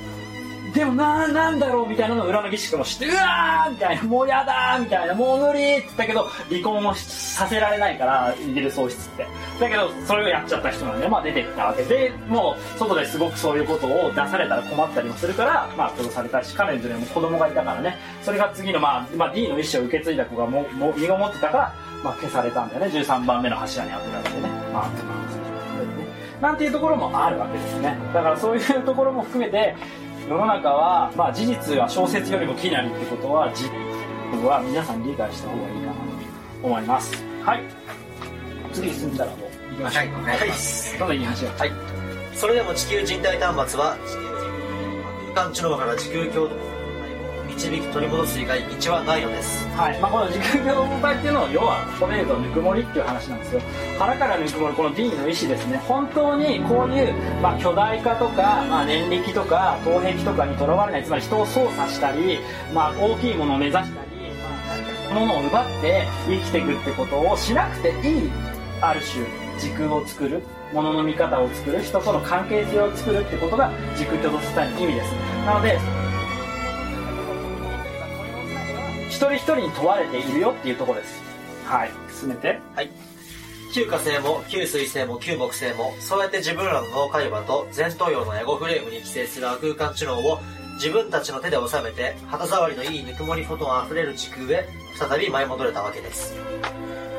[0.77, 9.27] でもななんだろうみたいなのを裏の儀式もしてうわーみたいなもうやだーみたいなもう無理って言ったけど離婚をさせられないからイギリス王室って。
[9.59, 17.97] だけどそれをやっちゃった人なんで、まあ、出てったわけでもう外ですごくそういうことを出されたら困ったりもするから、まあ、殺されたし彼女にも子供がいたからね。
[18.23, 22.87] それが次の、まあまあ、D の意思を受け継いだ子がもも身ごもってたから、まあ、消されたんだよね。
[22.89, 24.49] 13番目の柱に当てられてね。
[24.75, 25.27] まあ
[26.41, 27.97] なんていうところもあるわけですね。
[28.13, 29.75] だからそういうところも含めて
[30.29, 33.71] 世の中は、まあ、事実は小説よりも気になるってことは事実
[34.47, 35.99] は皆さん理解した方がいいかなと
[36.65, 37.25] 思います。
[37.45, 37.63] はい。
[38.73, 39.51] 次進んだらもう？
[39.71, 40.39] 行きましょうはい。
[40.39, 40.51] はい。
[40.99, 41.73] どんどん行きましょうはい。
[42.35, 46.55] それでも地球人体端末は、地球人空間知能から地球共同
[47.57, 49.67] 導き取り戻す以外道はないのです。
[49.69, 49.99] はい。
[49.99, 53.61] まあ、この時空共同体っていうのを要はここで言うとぬくもりっていう話なんですよ。
[53.99, 55.79] 腹からぬくもりこの D の意思ですね。
[55.89, 62.39] 本当にこういう、まあ、巨大化とか、まあ、念力とか東壁とかにとらわれないつまり人を操作したり、
[62.75, 63.95] まあ、大きいものを目指したり、
[65.09, 68.31] まあ、物を奪って生きていくってことをしなくていい
[68.83, 69.25] ある種
[69.59, 70.43] 時空を作る
[70.75, 75.13] 物の見方を作る人との関係性を作るってことが時空共同体の意味です。
[75.47, 76.06] なので
[79.17, 81.23] 一人一人に問われているよっていうところです
[81.65, 82.91] はい進めてはい。
[83.73, 90.39] 旧火星も、旧水星も、旧木星も、そうやって自分らの脳海馬と前頭葉のエゴフレームに寄生する空間知能を
[90.77, 96.35] 自分たちの手で収めて、肌触りのいいぬくもりフォトン溢れる時空へ再び舞い戻れたわけです。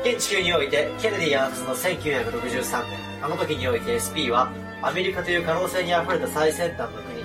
[0.02, 4.50] 現地球において、ケネディ暗殺の1963年、あの時において SP は、
[4.82, 7.17] アメリカという可能性に溢れた最先端の国、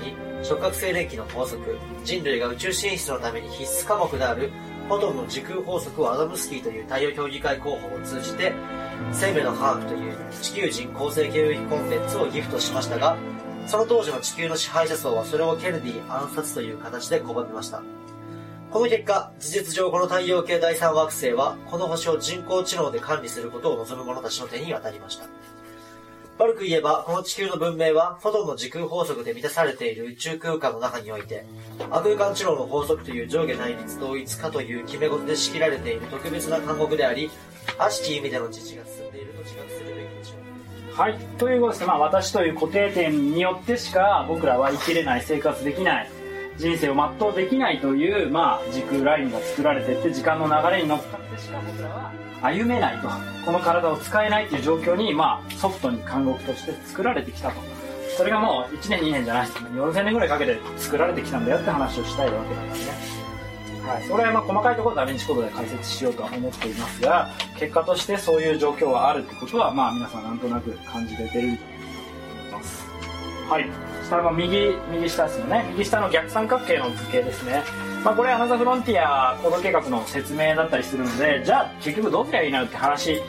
[0.44, 4.52] 触覚静電気の法則、人類が宇宙進出のために必須科目である、
[4.90, 8.54] フォトンの時空法則をアダムスキーという太陽協議会候補を通じて、
[9.14, 13.16] 生命の科学という地球人構成教育コンテンツをギフトしましたが、
[13.68, 17.82] その当時の地球の支配者層はそれをケネディ暗殺という形で拒みました。
[18.70, 25.26] この結果、事実上この太陽系第三惑星は、この星を人工知能で管理することを望む者たちの手に渡りました。
[26.44, 31.46] 悪く言えば、この地球の文明は、フォトンの時空法則で満たされている宇宙空間の中において、
[31.90, 37.32] ア空間知能の法則という上下対立統一化という決め事で仕切られている特別な監獄であり、
[37.78, 41.00] 悪しき意味での自治が進んでいると自覚するべきでしょう。
[41.00, 46.12] はいということで、まあ、私という固定点によってしか僕らは生きれない生活できない
[46.58, 53.10] 人生を全うできないという、まあ、時空ラインが作られていって時間の流れに乗っかってしか僕らは歩めないと。
[53.46, 57.56] この体を使えないという状況に、まあ、ソフトに監獄として作られてきたと。
[58.18, 59.58] それがもう1年2年じゃないです。
[59.60, 63.24] 4000年ぐらいかけて作られてきたんだよって話をしたいわけなんですね。
[63.88, 67.30] はい、それはまあ細かいところダヴィンチコードで解説しようとは思っていますが
[67.60, 72.88] 結果としてそういう状況はあるってことはまあ皆さんなんとなく感じれてると思います。
[73.50, 73.70] はい。
[74.06, 75.66] 下の右右下ですよね。
[75.72, 77.62] 右下の逆三角形の図形ですね。
[78.04, 83.22] まあこれアナザーフロンティア行動計画の説明だったりするのでじゃあ結局どうすりゃいいのって話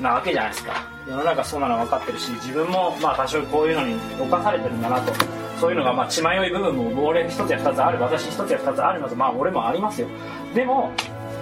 [0.00, 0.72] なわけじゃないですか。
[1.06, 5.12] 世の中そうなの分かってるし自分もまあ多少こういうのに侵されてるんだなと。
[5.60, 10.08] そういうのがまあ血迷い部分も俺一つや二つある私一つや二つあるのとまあ俺もありますよ。
[10.54, 10.90] でも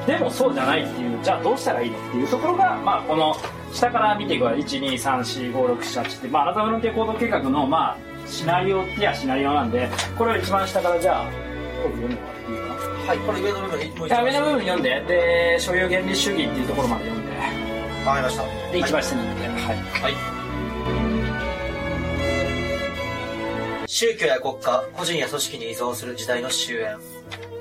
[0.07, 3.37] でもそうじゃないっていうじゃあどうしたらいいのっていうところがまあこの
[3.73, 4.57] 下から見ていくわ。
[4.57, 6.29] 1234567って。
[6.29, 11.25] まあアナザーフロンティア行動計画のまあシナリオってやシナリオなんでこれを一番下からじゃあ
[11.83, 12.42] 読んでもらって
[13.07, 17.33] はい、これ上の部分にもういや上の部分読んでで所有原理主義っていうところまで読んで
[18.07, 18.45] わかりました。
[18.73, 20.15] で一番下に行ってはいはい。
[23.87, 26.97] 宗教や国家、個人や組織に依存する時代の終焉。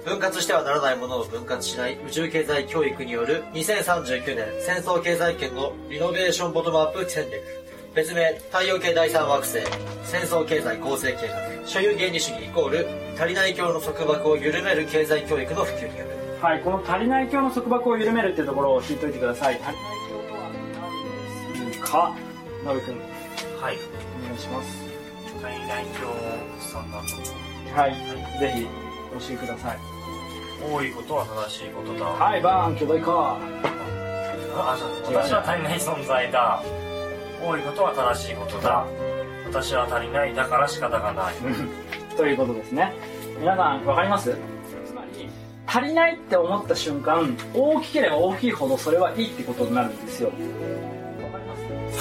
[0.05, 7.60] 分割してはならないものを分割しない宇宙経済教育による2039年戦争経済圏のリノベーションボトムアップ戦略。
[7.93, 9.59] 別名、太陽系第三惑星、
[10.05, 12.87] 戦争経済構成計画、所有原理主義イコール、
[13.19, 16.11] 足りない教の束縛を緩める経済教育の普及による。
[16.41, 19.55] はい、この足りない教の束縛を緩めるっていうところを聞いといてください。
[19.55, 19.75] 足りない
[20.07, 20.49] 教とは
[21.59, 22.15] 何ですか？
[22.63, 22.95] なべくん、
[23.59, 23.77] はい。
[24.23, 24.85] お願いします。
[25.41, 26.07] 体内教
[26.71, 27.07] さんだと。
[27.75, 27.91] はい、
[28.39, 29.77] ぜひ、教えてください。
[30.63, 32.05] 多いことは正しいことだ。
[32.05, 33.37] はい、バーン、巨大化。
[34.53, 36.63] 私は足りない存在だ。
[37.43, 38.85] 多いことは正しいことだ。
[39.47, 40.33] 私は足りない。
[40.33, 41.33] だから仕方がない。
[42.15, 42.93] ということですね。
[43.39, 44.29] 皆さん、分かります？
[44.85, 45.27] つまり、
[45.65, 50.31] 足りないって思った瞬間、大きければ大きいほどそれはいいってことになるんですよ。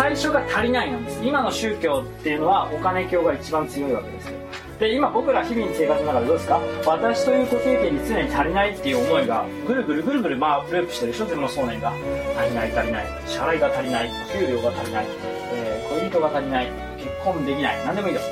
[0.00, 1.20] 最初が足りないなんです。
[1.22, 4.38] 今の宗教っていうのはお金教が一番強いわけですよ。
[4.78, 6.58] で、今僕ら日々の生活の中でどうですか？
[6.86, 11.24] 私という固定点に常に足りないっていう思いがぐるぐるぐるぐるまあループしてるでしょ？
[11.24, 11.92] 自分の想念が。
[11.92, 13.06] 足りない足りない。
[13.26, 14.10] 支払いが足りない。
[14.32, 15.06] 給料が足りない。
[15.52, 16.66] えー恋人が足りない。
[16.96, 17.84] 結婚できない。
[17.84, 18.22] 何でもいいよ。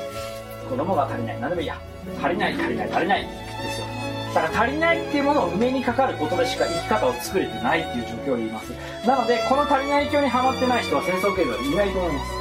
[0.67, 1.39] 子供が足りない。
[1.39, 1.79] 何でもいいや。
[2.19, 3.29] 足りない足りない足りないで
[3.69, 3.85] すよ
[4.33, 8.71] だから足りないっていうものを埋めにかかることでしか生き方を作れてないっていう状況を言います
[9.05, 12.31] なのでこの足りない教にはまってない人は戦争経済はいないと思います。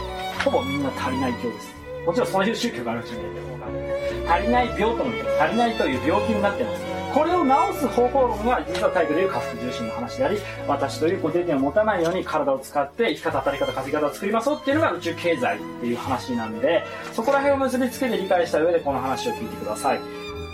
[0.44, 1.74] ほぼみんな足りない教です。
[2.04, 6.82] もちろんそういう宗教があるかもしれないけどわか足りない病とも言って足りないという病気になってます。
[7.14, 16.84] これを治す方法論が実は体育でいう下腹重心の話であり私という固定点を持たないように体を使って生き方当たり方稼ぎ方を作りましょうっていうのが宇宙経済っていう話なんで
[17.14, 20.00] そこら辺を結びつけて理解した上でこの話を聞いてください。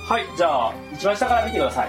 [0.08, 0.24] はい。
[0.36, 1.88] じゃあ一番下から見てください。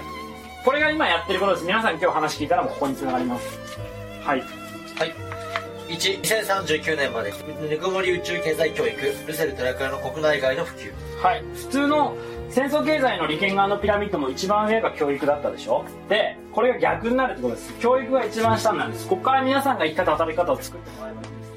[0.64, 1.64] これが今やってることです。
[1.64, 3.95] 皆さん今日話聞いたらもうここに繋がります。
[4.26, 4.40] はい。
[4.40, 5.14] はい。
[5.88, 7.32] 1、2039年まで、
[7.70, 10.92] ぬくもり宇宙経済教育、ルセル寺倉の国内外の普及。
[11.22, 11.44] はい。
[11.54, 12.16] 普通の
[12.50, 15.84] 戦争経済の利権側のピラミッドも一番上が教育だったでしょ？
[16.08, 17.72] でこれが逆になるってことです。
[17.78, 19.08] 教育が一番下なんです。
[19.08, 21.52] ここから皆さんが生き方働き方を作ってもらえばいいんです。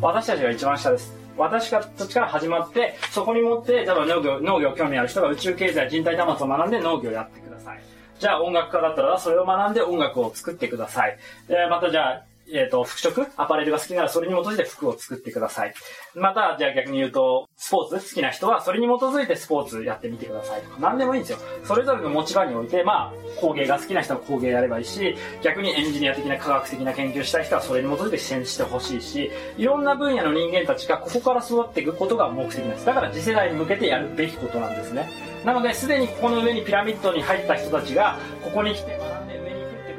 [0.00, 1.16] 私たちが一番下です。
[1.36, 7.82] 私たちから始まってそこに持って例えば農業農業興味ある人が宇宙経済人体端末を学んで農業をやってください
[8.18, 11.18] じゃあ音楽家だったらそれを学んで音楽を作ってください。
[11.48, 13.28] でまたじゃあえっ、と、服飾？
[13.36, 15.74] アパレルが好きならそれに基づいて服を作ってください。
[16.14, 18.08] また、じゃあ逆に言うと、スポーツ？
[18.08, 21.38] 好きな人はそれに基づいてスポーツやってみてくださいとか、何でもいいんですよ。
[21.64, 32.86] それぞれの持ち場において、まあ、工芸が好きな人は工芸やればいいし、逆にエンジニア的な科学的な研究したい人はそれに基づいて支援してほしいし、いろんな分野の人間たちがここから育っていくことが目的なんです。
[32.86, 35.10] だから次世代に向けてやるべきことなんですね。
[35.44, 39.17] なので、すでにここの上にピラミッドに入った人たちが、ここに来て学んで上に行くって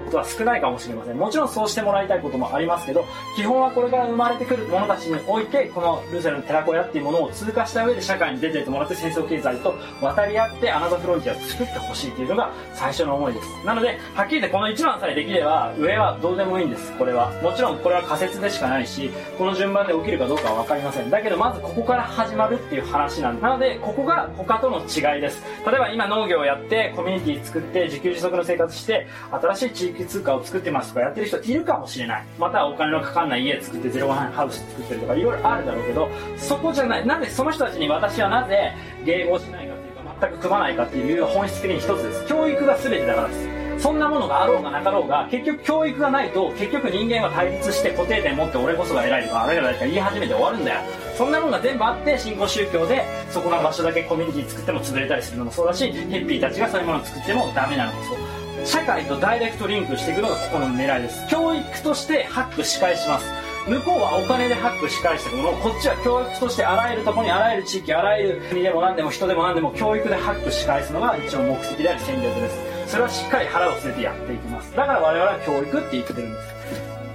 [0.10, 1.18] ことは少ないかもしれません。
[1.18, 3.06] もちろんそうしてもらいたいこともありますけど、
[3.36, 13.66] 基本はこれから生まれてくる者たちにおいて、このルーセルの寺子屋っていうものを通過した上で社会に出てってもらって戦争経済と渡り合ってアナザフロンティアを作ってほしいっていうのが最初の思いです。
[13.66, 17.32] なので、はっきり言ってこの1番さえできれば、上はどうでもいいんです、これは。
[17.42, 21.10] もちろんこれは仮説でしかないし、この順番で起きるかどうかはわかりません。
[21.10, 23.42] だけどまずここから始まるっていう話なん。
[23.42, 25.44] なので、ここが他との違いです。
[25.66, 32.26] 例えば今農業をやって、コミュニティ作って、自給自足の生活して、新しい地域通貨を作ってますとかやってる人いるかもしれない。
[32.38, 37.06] またお金のかかんない家作ってゼロワンハウス作ってるとかいろいろあるだろうけど、そこじゃない。
[37.06, 38.74] なんでその人たちに私はなぜ
[39.04, 42.26] 迎合しないかっていうか、全く組まないかっていう本質的に一つです。
[42.28, 43.60] 教育が全てだからです。
[43.80, 50.82] そんなものがあろうがなかろうが、結局教育がないと、結局人間は対立して固定点持って俺こそが偉いとか、あれが偉いとか言い始めて終わるんだよ。
[51.18, 58.18] そんなものが全部あって、新興宗教で、そこの場所だけコミュニティ作っても潰れたりするのもそうだし、ヘッピーたちがそういうものを作ってもダメなのもそう。
[58.66, 61.28] 社会とダイレクトリンクしていくのがここの狙いです。
[61.28, 63.26] 教育としてハック仕返します。
[63.68, 76.59] 向こうはお金でハック仕返したものをこっちは教育としてあらゆるところにあらゆる地域あらゆる国でも何でも人でも何でも教育でハック仕返すのが一応目的であり戦略ですそれはしっかり腹を据えてやっていきますだから我々は教育って言ってるんです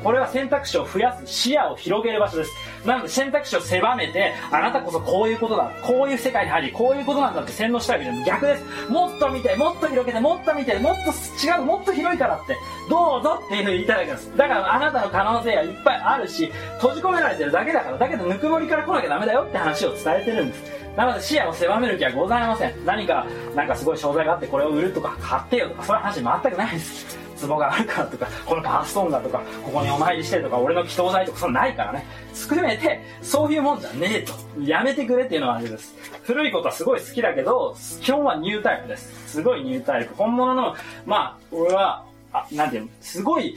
[0.04, 2.52] これは選択肢を増やす視野を広げる場所です。
[2.86, 8.24] なので選択肢を狭めてあなたこそこういうことだこういう世界に入りこういうことなんだって洗脳したわけじゃない。
[8.26, 8.90] 逆です。
[8.90, 12.56] もっと見てもっと広げてもっと見てもっと違うもっと広いからって
[12.90, 14.36] どうぞっていうふうに言いただけです。
[14.36, 20.84] だからあなたの可能性はいっぱいあるし閉じ込められてるだけだからだけどぬくもりから来なきゃダメだよって話を伝えてるんです。
[20.96, 22.84] なので視野を狭める気はございません。
[22.84, 23.26] 何か
[23.56, 27.23] なんかすごい商材があってこれを売るとか買ってよとかそういう話全くないです。
[27.40, 32.06] 壺があるからとかこのパーストーンだとかここにお参りしてとか俺の祈祷剤とかそんなないからね。
[32.34, 34.32] 含めてそういうもんじゃねえと。
[34.62, 35.94] やめてくれっていうのはあれです。
[36.22, 39.32] 古いことはすごい好きだけど基本はニュータイプです。
[39.32, 40.14] すごいニュータイプ。
[40.14, 40.74] 本物の
[41.06, 42.88] まあ俺はあなんていうの？
[43.00, 43.56] すごい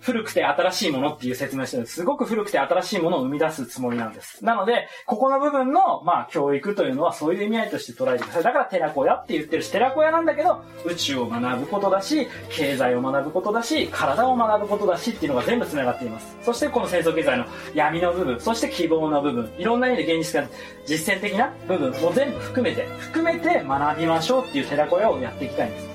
[0.00, 1.96] 古くて新しいものっていう説明してるんです。
[1.96, 4.44] すごく古くて新しいものを生み出すつもりなんです。
[4.44, 8.42] なので、ここの部分の、まあ、教育というのはそういう意味合いとして捉えてください。
[8.44, 16.36] だから、寺子屋って言ってるし、寺子屋なんだけど、宇宙を学ぶことだし、経済を学ぶことだし、体を学ぶことだしっていうのが全部繋がっています。
[16.42, 17.44] そして、この戦争経済の
[17.74, 20.48] 闇の部分、そして希望の部分、いろんな意味で現実が
[20.86, 25.87] 実践的な部分も全部含めて、含めて学びましょうっていう寺子屋をやっていきたいんです。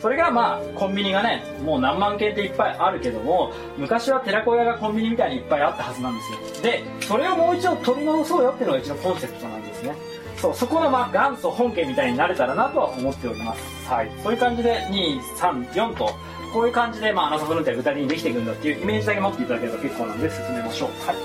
[0.00, 6.62] それがまあコンビニがねもう何万件っていっぱいあるけども昔は寺子屋がコンビニみたいにいっぱいあったはずなんですよ。
[6.62, 9.94] でそれをもう一度取り戻そうよっていうのが一応コンセプトなんですね。
[10.36, 13.86] そうそこのまあ元祖本家みたいになれたらなとは思っております。
[13.86, 14.10] はい。
[14.22, 16.14] そういう感じで234と
[16.52, 20.88] こういう感じでまあアナザーフロンティアが具体的にできていくんだっていうイメージだけ持っていただければ結構なんで進めましょう。
[21.06, 21.16] はい。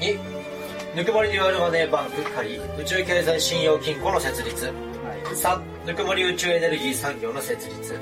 [0.00, 4.91] 2、ぬくもりデュアルマネーバンク仮宇宙経済信用金庫の設立。
[5.24, 7.98] はい3、ぬくもり宇宙エネルギー産業の設立。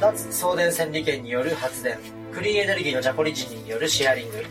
[0.00, 1.98] 脱送電線利権による発電。
[2.32, 4.44] クリーンエネルギーのジャポリ人によるシェアリング。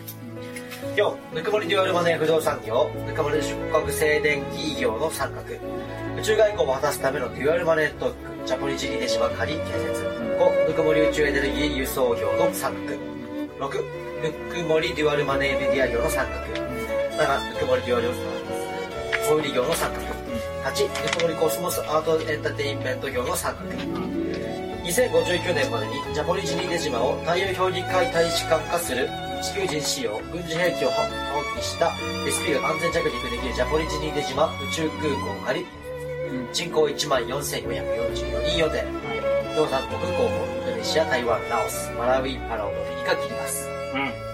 [0.95, 2.89] 4、ぬくもりデュアルマネー不動産業。
[3.07, 5.41] ぬくもり出国静電気業の参画。
[6.19, 8.47] 宇宙外交を果たすためのデュアルマネットワーク。
[8.47, 10.03] ジャポリジリネ島仮建設。
[10.03, 12.73] 5、ぬくもり宇宙エネルギー輸送業の参
[13.59, 13.67] 画。
[13.67, 13.83] 6、
[14.23, 16.41] ぬくもりデュアルマネーメディア業の参画。
[17.23, 18.09] 7、ぬくもりデュアル。
[19.27, 20.12] 小売業の三角
[20.64, 29.09] 8ニココスモスアートエンターテインメント業の三角2059年までにジャポニジニーデ島を太陽評議会大使館化する
[29.41, 31.01] 地球人仕様軍事兵器を放
[31.59, 31.88] 棄した
[32.24, 35.66] SP が安全着陸できるジャポニジニーデ島宇宙空港仮
[36.53, 38.84] 人口1万4444人予定。
[39.55, 43.68] 共産国候補インドネシア台湾ラオスマラウイパラオのフィリカ切ります。
[43.93, 44.32] うん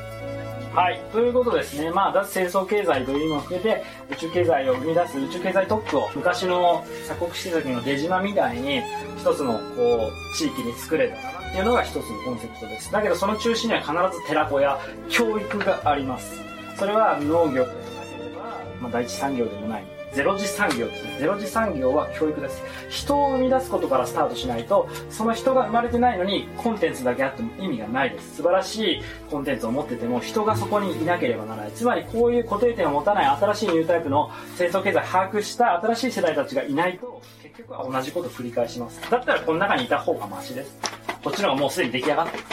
[0.74, 1.02] はい。
[1.12, 1.90] ということですね。
[1.90, 8.82] まあ、脱戦争経済というのを含めて、宇宙経済を生み出す宇宙経済特区を、昔の鎖国してた時の出島みたいに、
[9.18, 12.92] 一つの、こう、地域に作れたらなっていうのが一つのコンセプトです。
[12.92, 16.40] だけど、その中心には必ず寺子や教育があります。
[16.78, 18.42] それは農業でもなければ、
[18.80, 19.99] まあ、第一産業でもない。
[20.14, 21.18] ゼロ次産業ですね。
[21.20, 22.64] ゼロ次産業は教育です。
[22.90, 28.38] 人を生み出すことからスタートしないと、その人が生まれてないのにコンテンツだけあっても意味がないです。
[28.38, 31.72] 素晴らしいコンテンツを持ってても人がそこにいなければならない。
[31.72, 39.00] つまりこういう固定点を持たない新しいニュータイプの戦争経済を把握した新しい世代たちがいないと、結局は同じことを繰り返します。
[39.12, 40.76] だったらこの中にいた方がマシです。
[41.24, 42.44] こっちの方がもうすでに出来上がってる。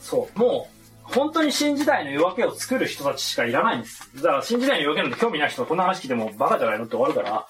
[0.00, 0.38] そう。
[0.38, 0.75] もう、
[1.08, 4.10] 本当に新時代の夜明けを作る人たちしかいらないんです。
[4.16, 7.46] だから新時代の夜明けなんて興味ない人はこんな話聞いてもバカじゃないのって終わるから、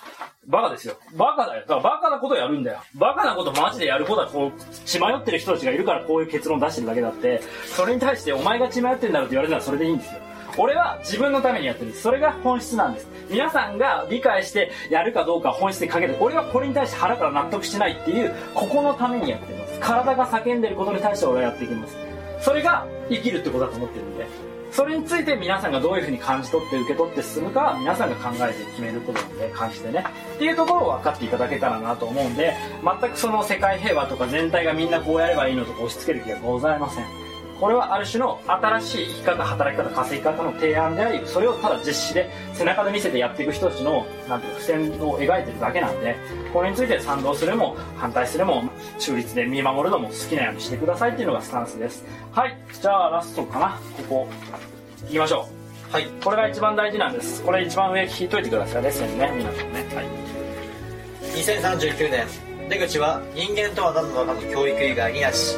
[0.47, 0.97] バカですよ。
[1.17, 1.63] バカだよ。
[1.63, 2.79] だからバカなことやるんだよ。
[2.95, 4.53] バカなことマジでやることはこう、
[4.85, 10.21] 血迷ってる人たちがいるからこういう結論出してるだけだって、それに対してお前が血迷ってるんだろって言われたらそれでいいんですよ。
[10.59, 12.03] 俺は自分のためにやってるんです。
[12.03, 13.09] それが本質なんです。
[13.29, 19.81] 皆さんが理解してやるかどうか本質でかけて、俺はこれに対して腹から納得してないっていう、ここのためにやってます。
[19.81, 22.06] 体が叫んでることに対して俺はやっていきます。
[22.41, 24.27] それが生きるってことだと思ってるんで、
[24.73, 30.05] それについて皆さんがどういうふうに感じ取って受け取って進むかは皆さんが考えて決めることなんで、感じてね。
[30.35, 32.55] っていうところを分かっていただけたらなと思うんで、
[33.01, 37.26] 全くその世界平和とか全体がみんなこうやればいいのとか押し付ける気がございません。
[37.61, 46.17] これはある種の新しい生き方、働き方、稼ぎ方の提案であり、それをただ実施で背中で見せてやっていく人たちの、なんていうか、付箋を描いてるだけなんで、
[46.53, 48.65] これについて賛同するも、反対するも、
[48.99, 52.05] 中立で見守るのも好きなようにしてくださいっていうのがスタンスです。
[52.33, 52.57] はい。
[52.81, 53.81] じゃあラストかな。
[53.97, 54.29] ここ、
[55.07, 55.93] 行きましょう。
[55.93, 57.43] はいこれが一番大事なんです。
[57.43, 58.83] これ一番上聞いといてください。
[58.83, 59.87] レッスンね、皆さんね。
[59.95, 60.07] はい。
[61.37, 62.27] 2039年
[62.69, 65.57] 出口は人間とは何なのかの教育以外になし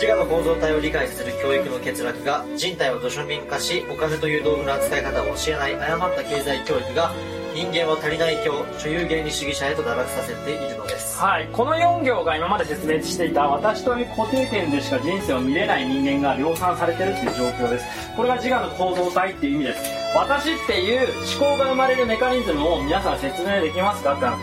[0.00, 7.12] 自我の構造体を理解する教育の欠落が人体を土庶民化しお金という道具の扱い方を教えない誤った経済教育が
[7.52, 11.18] 人間は足りない教所有原理主義者へと堕落させているのです。
[11.18, 17.84] はい、この4行が今まで説明していた私という固定点でしか人生を見れない人間が量産されてるっていう状況です。
[18.16, 19.82] これが自我の構造体っていう意味です。
[20.16, 24.14] 私っていう思考が生まれるメカニズムを皆さん説明できますか？
[24.14, 24.38] って話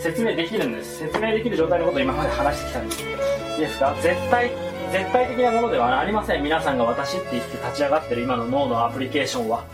[0.00, 0.98] 説明できるんです。
[0.98, 3.02] 説明できる状態のことを今まで話してきたんです。
[3.02, 3.94] いいですか？
[4.02, 4.50] 絶対
[4.92, 6.42] 絶対的なものではありません。
[6.42, 9.64] 皆さんが私って言って立ち上がってる今の脳のアプリケーションは。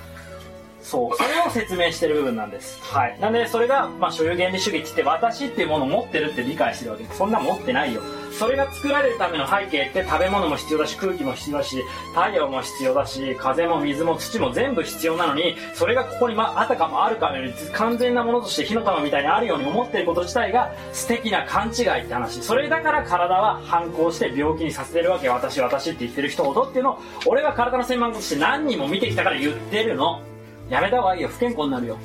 [0.89, 1.17] そう。
[1.17, 2.81] それを説明してる部分なんです。
[2.83, 3.21] はい。
[3.21, 7.15] なんで、それが、まあ、所有原理主義って言って、私っていうものを持ってるって理解してるわけで。
[7.15, 8.01] そんな持ってないよ。
[8.33, 11.85] それが作られるための背景って、食べ物も必要だし、空気も必要だし、
[12.15, 22.43] 太陽も必要だし、風も水も土も全部必要なのに、それがここに、まあ、あたかもあるかのように、完全なものとして火の玉みたいにあるように思ってること自体が、素敵な勘違いって話。
[22.43, 25.29] それだから体は反抗して病気にさせてるわけ。
[25.29, 30.23] 私、私って言ってる人ほどっていうのを、俺が体の専門家として何人も見てきたから言ってるの。
[30.69, 31.29] やめた方がいいよ。
[31.29, 31.99] 不健康になるよ。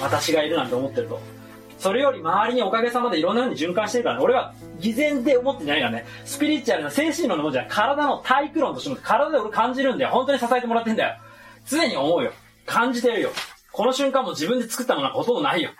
[0.00, 1.20] 私がいるなんて思ってると。
[1.78, 4.24] それより周りにおかげさまでいろんなように循環してるからね。
[4.24, 6.06] 俺は偽善で思ってないからね。
[6.24, 10.10] スピリチュアルな精神論のものじゃ体の体育論としても体で俺感じるんだよ。
[10.10, 11.16] 本当に支えてもらってんだよ。
[11.66, 12.32] 常に思うよ。
[12.66, 13.30] 感じてるよ。
[13.72, 15.70] この瞬間も自分で作ったものはほとんどないよ。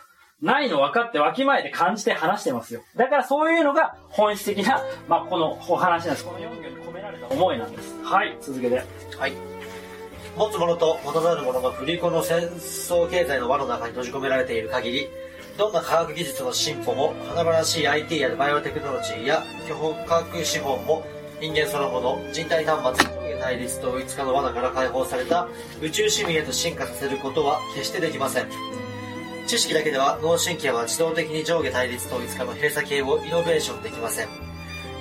[0.40, 2.82] ないの分かってわきまえて感じて話してますよ。
[2.96, 6.24] だからそういうのが本質的な、まあ、このお話なんです。
[6.24, 7.94] この4行に込められた思いなんです。
[8.02, 8.36] はい。
[8.40, 8.82] 続けて。
[9.16, 9.51] はい。
[10.36, 15.08] 持つ者と持たざる者の振り子の戦争経済の輪の中に閉じ込められている限り
[15.58, 21.04] どんな科学技術の進歩も華々しい IT やバイオテクノロジーや巨額資本も
[21.40, 25.48] 人間そのもの人体端末上下対立統一化の罠から解放された
[25.82, 28.46] 宇宙市民へと進化させることは決してできません。
[29.46, 34.51] 知識だけでは脳神経は自動的に上下対立統一化の閉鎖系をイノベーションできません。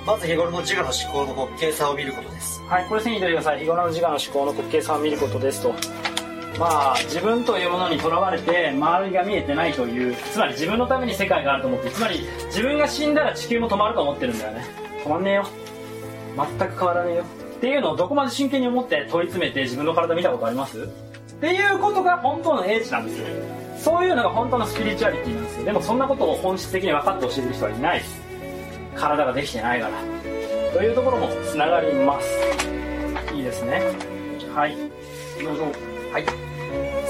[0.04, 3.60] まず日頃の自我の思考の滑稽さを見ることですはい、これ線に入れてください。
[3.60, 5.74] 日頃の自我の思考の滑稽さを見ることですと。
[6.58, 14.64] まあ、自分というものにとらわれて、周りが見えてないという、つまり自分のために世界があると思って、つまり自分が死んだら地球も止まると思ってるんだよね。
[15.04, 15.46] 止まんねえよ。
[16.58, 17.24] 全く変わらねえよ。
[17.56, 20.82] っていうのをどこまで真剣に思って問い詰めて自分の体見たことあります？
[20.82, 20.86] っ
[21.40, 23.26] ていうことが本当の英知なんですよ。
[23.78, 25.64] そういうのが本当のスピリチュアリティなんですよ。
[25.64, 28.31] でもそんなことを本質的に分かって教える人はいないです。
[28.96, 29.94] 体ができてないから。
[30.72, 32.26] というところもつながります。
[33.34, 33.82] いいですね。
[34.54, 34.76] はい。
[35.42, 35.64] どうぞ。
[36.12, 36.52] はい。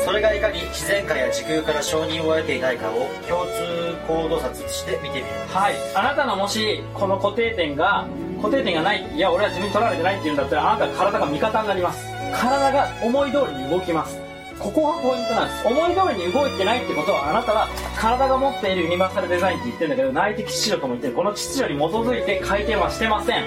[0.04, 8.06] それがいかに自然界や時空から承認を得ていないかを共通コード札として見てみるはいあなたのもしこの固定点が
[8.42, 12.04] 固定点がないいや俺は自分に取られてないっていうんだったらあなたは体が味方になります
[12.34, 14.21] 体が思い通りに動きます
[14.62, 15.66] ここがポイントなんです。
[15.66, 21.14] 思い通りに動いてないってことはあなたは体が持っているユニバーサルデザインって言ってるんだけど内的秩序とも言ってる。
[21.14, 23.44] この秩序に基づいて回転はしてません。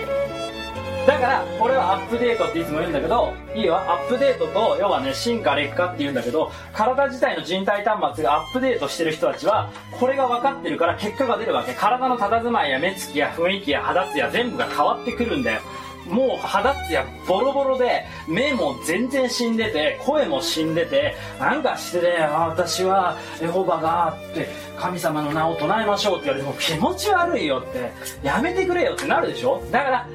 [1.07, 11.73] だからこれはアップデートっていつも言うんだけどいいわアップデートと要はね進化劣化って言うんだけど体自体の人体端末がアップデートしてる人たちはこれが分かってるから結果が出るわけ。
[11.75, 15.61] 体の佇まいや目つきや雰囲気や肌ツヤ全部が変わってくるんだよ。
[16.07, 24.47] もう肌ツヤボロボロで目も全然死んでて声も死んでてなんかしてね私はエホバがって
[24.77, 27.91] 神様の名を唱えましょうって言われても気持ち悪いよって
[28.25, 29.61] やめてくれよってなるでしょ？
[29.71, 30.07] だから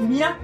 [0.00, 0.36] みな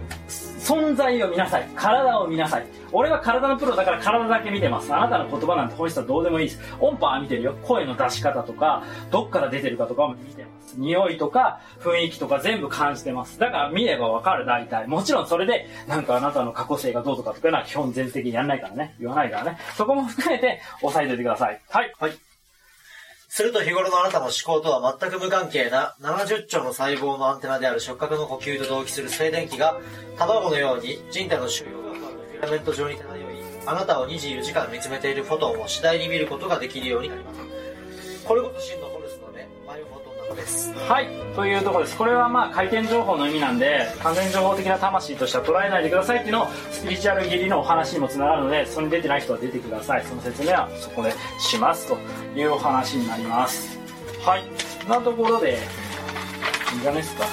[0.65, 1.69] 存在を見なさい。
[1.77, 2.67] 体を見なさい。
[2.91, 4.93] 俺は体のプロだから体だけ見てます。
[4.95, 6.61] あなたの言葉なんて本質はどうでもいいです。
[6.81, 7.55] 音波は見てるよ。
[7.63, 10.75] 声の出し方とかどっから出てるかとかも見てます。
[10.79, 13.39] 匂いとか雰囲気とか全部感じてます。
[13.39, 14.47] だから見ればわかる。
[14.47, 14.87] 大体。
[14.87, 18.95] もちろんそれでなんかあなたの過去性がどうとかとかいうのは基本全的にやんないからね。
[18.99, 19.59] 言わないからね。
[19.77, 21.61] そこも含めて押さえておいてください。
[21.69, 21.93] はい。
[21.99, 22.13] はい。
[23.35, 29.81] すると日頃のあなたの思考とは全く無関係な70兆の細胞のアンテナである触覚の呼吸と同期する静電気が
[30.17, 33.35] 卵のように人体の周囲をフィラメント状に漂い
[33.67, 38.25] あなたを24時間見つめているフォトンを次第に見ることができるようになります。
[38.25, 38.84] これこそ真の
[40.35, 40.73] です。
[40.89, 41.09] はい。
[41.35, 41.97] というとこです。
[41.97, 50.05] これはまあ回転情報の意味なんで完全情報的な魂としては捉えないでくださいっていうのをスピリチュアル義理のお話にもつながるのでそれに出てない人は出てください。
[50.05, 51.99] その説明はそこでしますと
[52.39, 53.79] いうお話になります。
[54.25, 54.45] はい。
[54.81, 55.59] そんなところで
[56.75, 57.25] いいじゃないですか。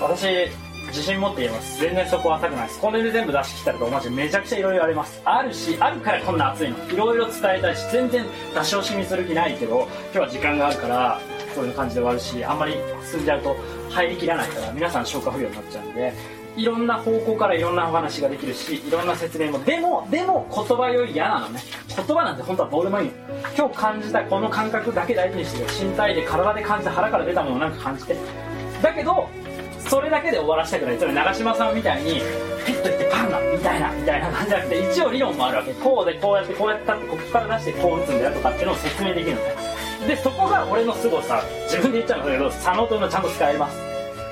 [0.00, 0.26] 私
[0.88, 1.80] 自信持って言えます。
[1.80, 2.80] 全然そこは浅くないです。
[2.80, 5.20] これで全部出し切ったらとマジめちゃくちゃいろいろあります。
[5.24, 6.76] あるしあるからこんな熱いの。
[6.90, 8.24] いろいろ伝えたいし全然
[8.54, 11.20] 出し惜しみする気ないけど今日は時間があるから
[11.54, 12.74] こういう感じで終わるしあんまり
[13.10, 13.56] 進んじゃうと
[13.90, 16.12] 入りきらないから皆さん消化不良になっちゃうんで
[16.56, 21.60] いろんな方向からいろんなお話ができるしいろんな説明もでもでも言葉より嫌なのね。
[21.88, 23.12] 言葉なんて本当はどうでもいいの
[23.56, 25.90] 今日感じたこの感覚だけ大事にしてる。
[25.90, 28.16] 身体で体で感じた腹から出たものをなんか感じて。
[28.82, 29.28] だけど
[29.88, 30.98] それだけで終わらせたくない。
[30.98, 32.20] それ長嶋さんみたいに
[32.66, 35.72] ピッといってパンダみたいなみたいな感じじゃなくて一応理論もあるわけ。
[35.74, 39.79] こうでこうやってこうやって立ってここから出してこう打つんだよとかっていうのを説明できるのね。
[40.06, 41.42] でそこが俺の凄さ。
[41.64, 43.76] 自分で言っちゃうんだけど佐野というのはちゃんと使えます。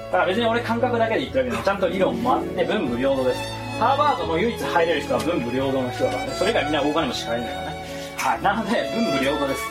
[0.07, 3.41] だから別に俺感覚だけで言ってるけでちゃんと理論もあって文武両道です。
[3.79, 6.33] ハーバードの唯一入れる人は文武両道の人だからね。
[6.33, 7.85] それ以外みんな大金持ちしか入れないからね。
[8.17, 8.43] はい。
[8.43, 9.63] なので文武両道です。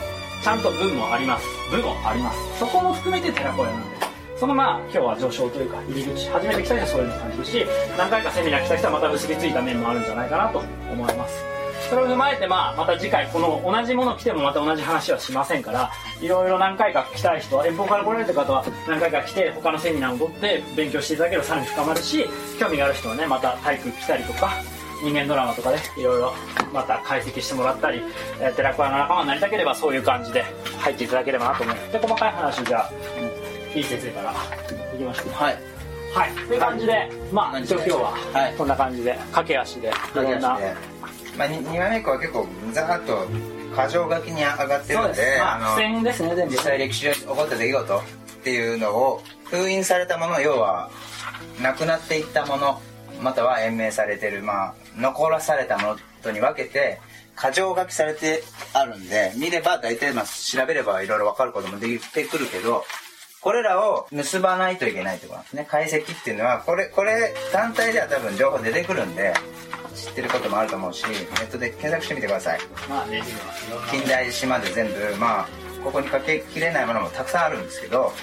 [0.42, 1.46] ちゃんと文もあります。
[1.70, 2.58] 武もあります。
[2.58, 3.98] そこも含めて寺子屋なんで
[4.38, 7.66] そのまあ今日は序章というか入り口初めて来た人はそういうの感じるし
[7.98, 11.57] 何回かセミナー来た人はまた結びついた面もあるんじゃないかなと思います。
[11.88, 22.26] それを踏まえてまあまた次回この同じもの来てもまた同じ話はしませんからいろいろ何回か来たい人は遠方から来られた方は何回か来て他のセミナーを取って勉強していただければさらに深まるし
[22.58, 24.52] 興味がある人はねまた体育来たりとか
[25.02, 26.32] 人間ドラマとかでいろいろ
[26.72, 28.02] また解析してもらったり、
[28.40, 30.44] えー、寺子屋の仲間になりたければそういう感じで
[30.78, 32.90] 入っていただければなと思いますで細かい話じゃあ
[33.74, 34.32] いい先生から
[34.94, 35.58] いきましょうはい。
[36.14, 36.32] はい。
[36.48, 38.54] という感じでまあ一応今日ははい。
[38.56, 40.58] こんな感じで駆け足でいろんな
[41.38, 43.26] まあ、2枚目以降は結構ざーっと
[43.70, 45.38] 箇条書きに上がってるそうでんです。
[45.38, 48.02] まあ付箋ですね全部実際歴史上に起こった出来事っ
[48.42, 50.90] ていうのを封印されたもの要は
[51.62, 52.80] なくなっていったもの
[53.22, 57.00] または延命されてるまあ残らされたものとに分けて
[57.40, 62.84] 箇条書きされてあるんで見れば大体まあ調べればいろいろ分かることもできてくるけど
[63.40, 65.66] これらを結ばないといけないってことなんですね。
[65.68, 69.32] 解析っていうのはこれこれ単体では多分情報出てくるんで
[69.94, 72.60] 知ってることもあると思うしネットで検索してみてください。
[72.88, 73.22] まあね
[73.90, 75.48] 近代史まで全部まあ
[75.84, 78.14] ここにかけきれないものもたくさんあるんですけどはい。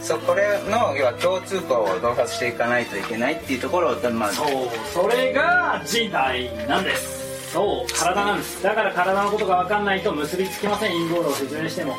[0.00, 7.52] そこれの要は共通項を洞察していかないといけないっていうところをまあそうそれが人体なんです。
[7.52, 8.62] そう体なんです。
[8.62, 10.92] だから体のことが分かんないと結びつきません。
[10.92, 11.96] 陰謀論を説明しても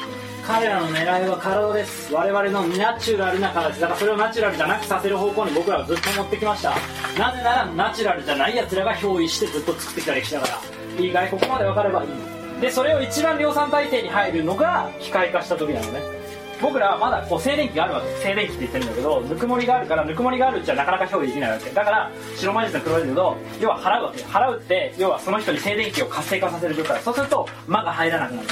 [0.47, 2.13] 彼らの狙いは過労です。
[2.13, 6.69] 我々のナチュラルな形だからそれをナチュラルじゃなくさせる方向に僕らはずっと持ってきました。
[7.17, 11.03] なぜならナチュラルじゃないやつらが憑依してずっと作ってきた歴史だから。
[11.03, 11.31] いいかい？
[11.31, 16.14] ここまで分かればいいでそれを一番量産体制に入るのが機械化した時なのね。
[16.61, 18.07] 僕らはまだこう静電気があるわけ。
[18.21, 21.69] 静電気って言ってるんだけどぬくもりがあるからぬくもりがあるうちはなかなか表現できないわけ。
[21.69, 28.47] だから白魔術の黒魔術だと要は払うわけ払うって要はその人に静電気を活性化させる状態そうすると魔が入らなくなる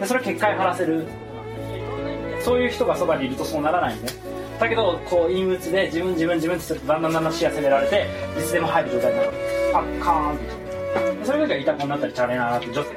[0.00, 1.06] でそれを結界張らせる。
[2.42, 3.98] そういう人がそばにいるとそうならないん
[4.58, 8.06] だけどこう陰鬱で自分自分自分ってするとだんだんだんだん視野攻められて
[8.38, 9.30] いつでも入る状態になる。
[9.72, 11.24] パッカーンって。
[11.24, 12.90] それが痛くなったりチャレナーって女性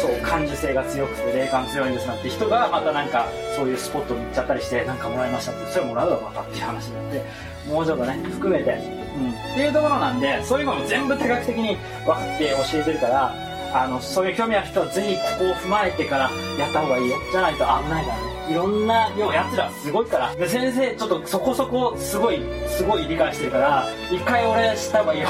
[0.00, 3.26] そう感受性が強くて霊感強いんですなんて人がまたなんか
[3.56, 7.24] そういうスポットに行っちゃったりしてなんかもらいましたってそれもらうだろうかっていう話になって
[7.68, 13.34] もうちょっとね含めて、うん、っていうところなんでそういうのも全部多角的に分かって教えてるから
[13.72, 18.36] あのそういう興味ある人はぜひここを踏まえてからやった方がいいよじゃないと危ないからね。
[18.48, 20.34] いろんな要はやつらすごいから。
[20.36, 25.28] で先生ちょっとそこそこすごいすごい理解してるから一回俺した方がいいよ。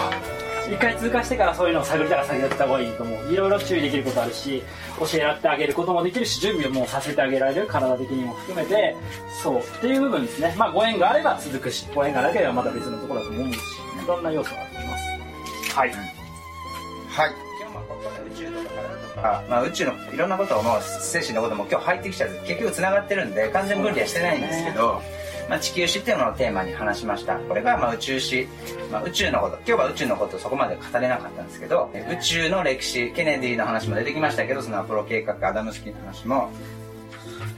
[0.69, 3.33] 一回通過してからそういうのを探りたら探りた方がいいと思う。
[3.33, 4.63] いろいろ注意できることあるし
[4.99, 8.97] 教えてあげることもできるし準備をもうさせてあげられる体的にも含めて
[9.43, 9.61] そう。
[9.61, 10.55] っていう部分ですね。
[10.59, 13.59] まあご縁があれば続くしご縁がなければまた別のところだと思うし
[14.05, 15.75] いろんな要素があります。
[15.75, 15.91] はい。
[15.91, 17.31] はい。
[17.59, 22.31] 今日もここで宇宙とか体とか、まあ、宇宙のいろんなことをもう精神のことも今日入ってきちゃう。
[22.47, 25.01] 結局つながってるんで完全分離はしてないんですけど、
[25.49, 27.39] まあ、地球史っていうのをテーマに話しました。
[27.39, 28.49] これがまあ宇宙史、
[28.91, 29.57] まあ、宇宙のこと。
[29.59, 36.51] 今日は宇宙のことそこまで語れなかったんですけど宇宙の歴史ケネディの話も出てきましたけどそのアポロ計画アダムスキーの話も。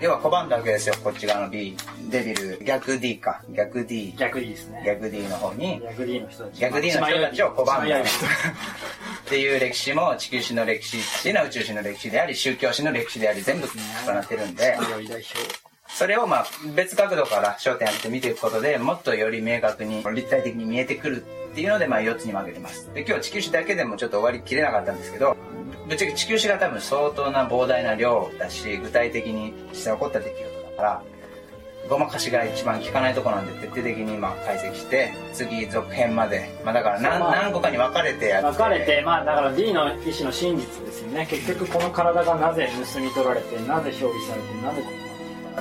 [0.00, 1.76] 要は拒んだわけですよこっち側の B
[2.08, 2.60] デビル。
[2.64, 3.42] 逆 D か。
[3.50, 4.82] 逆 D 逆 D ですね。
[4.86, 5.80] 逆 D の方に。
[5.82, 6.60] 逆 D の人たち。
[6.60, 8.02] 逆 D の人たちを拒んだっ
[9.28, 14.76] ていう歴史も地球史の歴史っていうのは宇宙史の歴史であり宗教史の歴史であり全部重なってるんで
[15.88, 22.92] それをまあ別角度から焦点当てて見ていくことでもっとより明確に立体的に見えてくるっていうのでまあ4つに分けてます。
[22.94, 25.36] で今日地球史だけでもちょっと終わりきれなかったんですけど
[25.88, 31.02] ぶっちゃけ地球史が多分相当な膨大な量だし具体的に実際起こった出来事だから
[31.88, 41.26] ごまかしが一番効かないとこなんで徹底的に今解析して次続編までまあだから何,、まあ何個かに分かれてやって分かれてまあだから D の意思の真実ですよね。
[41.30, 44.82] 結局この体がなぜ盗み取られてなぜ表示されてなぜ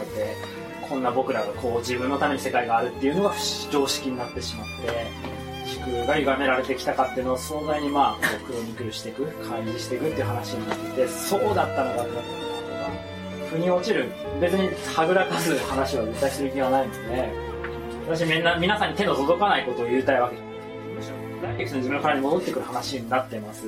[0.01, 3.39] こんなこんな僕らがこう自分のために世界があるっていうのが不
[3.71, 14.11] 常識になってしまって地空が歪められてきたかっていうのを壮大にまあこうクロニクルしていく開示していくっていう話になってそうだったのかってなったのか腑に落ちる。
[14.39, 17.33] 別にはぐらかす話は絶対する気はないので
[18.07, 20.55] 私みんな皆さんに手の届かないことを言いたいわけじゃない。
[20.95, 23.67] むしろダイレクトに自分の体に戻ってくる話になってます。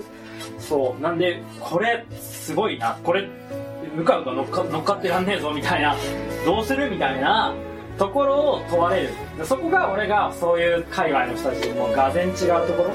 [0.60, 1.02] そう。
[1.02, 2.98] なんでこれすごいな。
[3.04, 3.28] これ
[3.96, 5.96] 向かうか乗っか乗っかってらんねえぞみたいな
[6.46, 7.54] どうするみたいな
[7.98, 9.10] ところを問われる。
[9.44, 12.36] そこが俺がそういう界隈の人たちともうがぜん違う
[12.68, 12.94] ところ。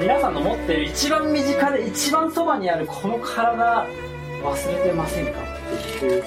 [0.00, 3.86] 皆さんの持ってる一番身近で一番そばにあるこの体
[4.42, 5.40] 忘れてませんか？
[5.40, 6.22] っていう。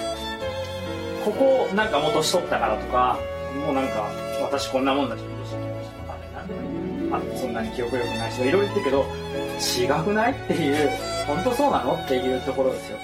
[1.26, 3.20] ここなんかもう年取ったからとか
[3.66, 4.10] もうなんか
[4.42, 6.18] 私こんなもんだし年取ったしとか？
[6.34, 6.64] なんでもい
[7.10, 7.36] い。
[7.36, 9.06] あそんなに記憶力ない人いろいろ言ってるけど
[9.60, 10.32] 違くない？
[10.32, 10.90] っていう
[11.28, 11.96] 本当そうなの？
[11.96, 12.98] っていうところですよ。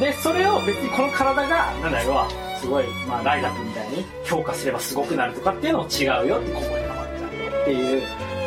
[0.00, 8.02] でそれを別にこの体がなんだろうすごい、まあ、ライダップみたいに強化すればすごくなるとかっていうのも違うよってここにハマっちゃうっていう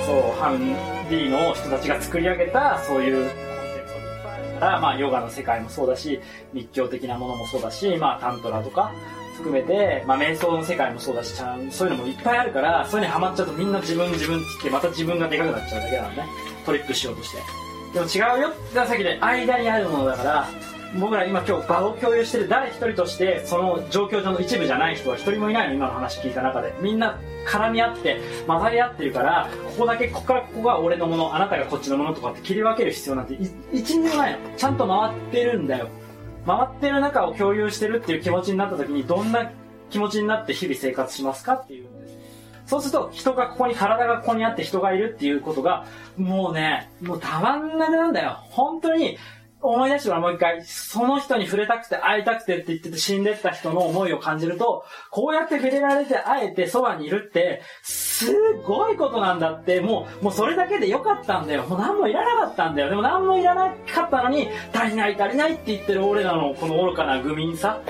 [0.06, 6.20] そうハンディの人たちが作り上げたそういうコンテンツをいっぱいあるから、まあ、ヨガの世界もそうだし
[6.54, 8.92] 密教的なものもそうだし、まあ、タントラとか
[9.36, 16.26] 含めて、まあ、瞑想の世界もそうだしちゃんそういうのもいっぱいあるからそういうのにハマっちゃうとみんな自分自分って言ってまた自分がでかくなっちゃうだけなのね。
[16.66, 17.38] トリックしようとして。
[17.94, 20.48] でも違うよってさっきで間にあるものだから
[21.00, 25.74] 僕ら今今日場を共有してる誰一人としてその状況上の一部じゃない人は一人もいないの。
[25.74, 26.74] 今の話聞いた中で。
[26.82, 33.34] みんな絡み合って混ざり合ってるからここだけここからここが俺のものあなたがこっちのものとかって切り分ける必要なんて
[33.74, 34.40] 一人もないの。
[34.56, 35.90] ちゃんと回ってるんだよ。
[36.46, 39.52] 回ってる中を共有してるっていう気持ちになった時にどんな
[39.90, 42.18] 気持ちになって日々生活しますかっていうんです。
[42.66, 45.86] そうすると人がここに体がここにあって人がいるっていうことが
[46.18, 48.38] もうねもうたまんなくなんだよ。
[48.52, 49.18] 本当に
[49.70, 58.32] 思い出してもうもう一回、その人に触れたくて会いたくてって言ってて死んでった人の思いを感じると、こうやって触れられて会えてそばにいるって、す
[58.66, 61.64] ごいことなんだって、もう、もうそれだけでよかったんだよ。
[61.64, 62.90] もう何もいらなかったんだよ。
[62.90, 67.82] でも何もいらなかったのに、足りない足りないって言ってる俺らのこの愚かな愚民さ。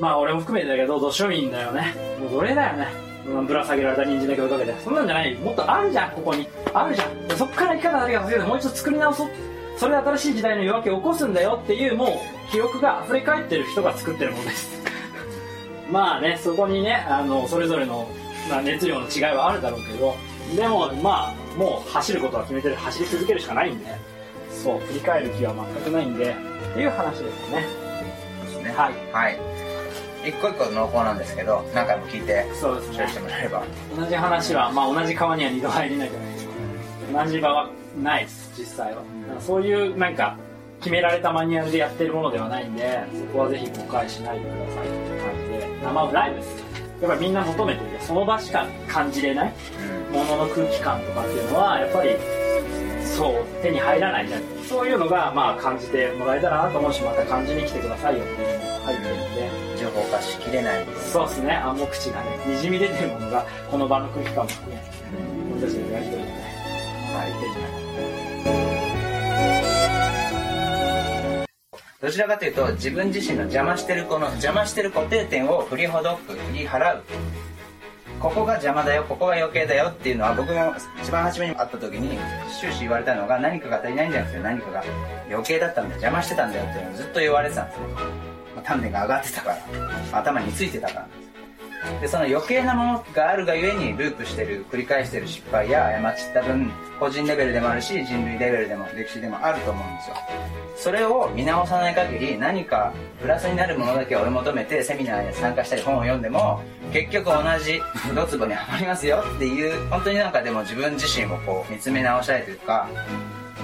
[0.00, 1.94] まあ俺も含めてだけど、土庶民だよね。
[2.18, 2.88] もう奴隷だよね。
[3.46, 4.74] ぶら下げられた人参だけ追いかけて。
[4.82, 5.34] そんなんじゃない。
[5.36, 6.46] もっとあるじゃん、ここに。
[6.74, 7.38] あるじゃん。
[7.38, 9.28] そっから生き方だけが先生もう一度作り直そう。
[9.76, 14.82] それで新しい時代の夜明けを起こすんだよっていうもう記憶が溢れ返ってる人が作ってるものです。
[15.90, 18.08] まあねそこにねあのそれぞれの、
[18.48, 20.16] まあ、熱量の違いはあるだろうけど
[20.56, 23.86] でもまあもう走ることは決めてる走り続けるしかないんで
[24.50, 26.34] そう振り返る気は全くないんで
[26.70, 27.66] っていう話ですよね。
[28.44, 28.74] ですね。
[28.76, 28.92] はい。
[29.12, 29.38] はい。
[30.26, 33.08] 一個一個濃厚なんですけど何回も聞いてそうですね。
[33.08, 33.62] してもらえれば。
[33.96, 37.24] 同じ話は、まあ、同じ川には二度入れないじゃないですか。
[37.24, 37.68] 同じ場は
[38.02, 40.36] ないです実際は、だからそういうなんか
[40.80, 45.78] 決められたマニュアルでやってるものではないんでそこはぜひ誤解しないでくださいっていう感じで。
[45.84, 46.64] 生ライブです。
[47.00, 49.52] やっぱりみんな求めててその場しか感じれない
[50.12, 52.16] ものの空気感とかっていうのはやっぱり
[53.02, 54.42] そう手に入らないじゃん。
[54.68, 59.64] そういうのがまあ感じてもらえたらなと思うしまた感じに来てくださいよっていうのも入ってるんで。
[59.84, 61.52] 情報化しきれないそうですね。
[61.56, 64.80] 暗黙知がねにじみ出てるものがこの場の空気感も含め
[65.60, 66.54] 私たちのやり取りでね
[67.12, 67.83] 入ってるんじゃない
[72.00, 77.02] どちらかというと自分自身の邪魔してるこの邪魔してる固定点を振りほどく振り払う。
[78.20, 82.18] ここが邪魔だよここが余計だよっていうのは僕も一番初めに会った時に
[82.58, 84.84] 終始言われたのが何かが足りないんじゃなくて何かが
[85.28, 87.86] 余計だったんだ邪魔してたんだよっていうのをずっと言われてたんですね、
[88.54, 91.23] まあ、丹田が上がってたから頭についてたから。
[92.00, 100.16] でその余計なものがあるがゆえにループしてる繰り返してる失敗や過ちった分個人レベルでもあるし人類レベルでも歴史でもあると思うんですよ。
[100.76, 106.62] それを見直さない限り何かプラスになるものだけを追い求めてセミナーに参加したり本を読んでも
[106.92, 107.80] 結局同じ
[108.14, 112.88] ドツボにはまりますよっていう本当になんかでも自分自身をこう見つめ直したいというか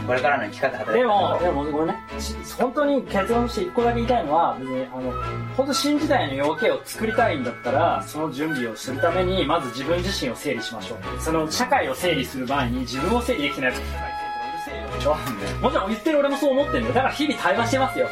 [0.06, 5.12] これからの生き方働きでも、方でもごめんね、し本当に結論として一個だけ言いたいのは、別に、あの、
[5.56, 11.20] 本当新時代の要件を作りたいんだったら、その準備をするために、まず自分自身を整理しましょう。
[11.20, 14.20] その社会を整理する前に自分を整理できてないと社会整理
[14.50, 15.16] うるせえよでしょ
[15.62, 16.94] もちろん言ってる俺もそう思ってるんだよ。
[16.94, 18.08] だから日々対話してますよ。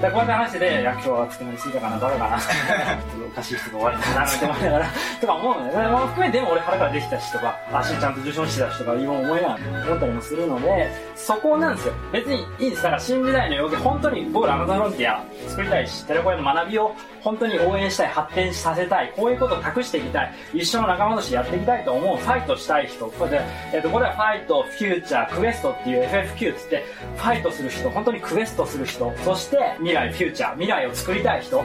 [0.00, 2.38] だこうやって話してて、いや、今日は熱くなりすぎたかな、バカかな。
[3.28, 4.86] おかしい人が終わりだな、って思いながら、
[5.20, 5.72] とか思うのね。
[5.74, 11.94] まあ含めてでも俺腹からできたしとか、足ちゃんと受賞してたしとか、今思いながら思ったりもするので、そこなんですよ。
[12.10, 12.82] 別にいいです。
[12.82, 23.40] だから新時代の要件、本当に僕らアマゾンフロンティア作りたいし、テレコヤの学びを本当に応援したい、発展させたい、こういうことを託していきたい、一緒の仲間としてやっていきたいと思う、ファイトしたい人、これで、
[23.72, 26.84] えっ、と、これはファイト、フューチャー、クエストっていう FFQ っつって、
[27.16, 31.62] ファイトする人、本当にクエストする人、そして未来、フューチャー、未来を作りたい人、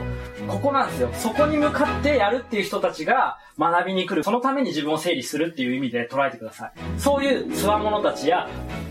[0.47, 1.09] ここなんですよ。
[1.13, 4.23] そこに向かってやるっていう人たちが学びに来る。
[4.23, 6.71] そのために自分を整理するっていう意味で捉えてください。
[6.97, 8.47] そういう強者たちや、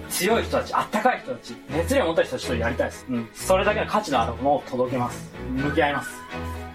[0.08, 3.06] 強い人たち、あったかい人たち、熱量を持った人たちとやりたいです。
[3.10, 3.28] うん。
[3.34, 5.32] それだけの価値のあるものを届けます。
[5.50, 6.22] 向き合います。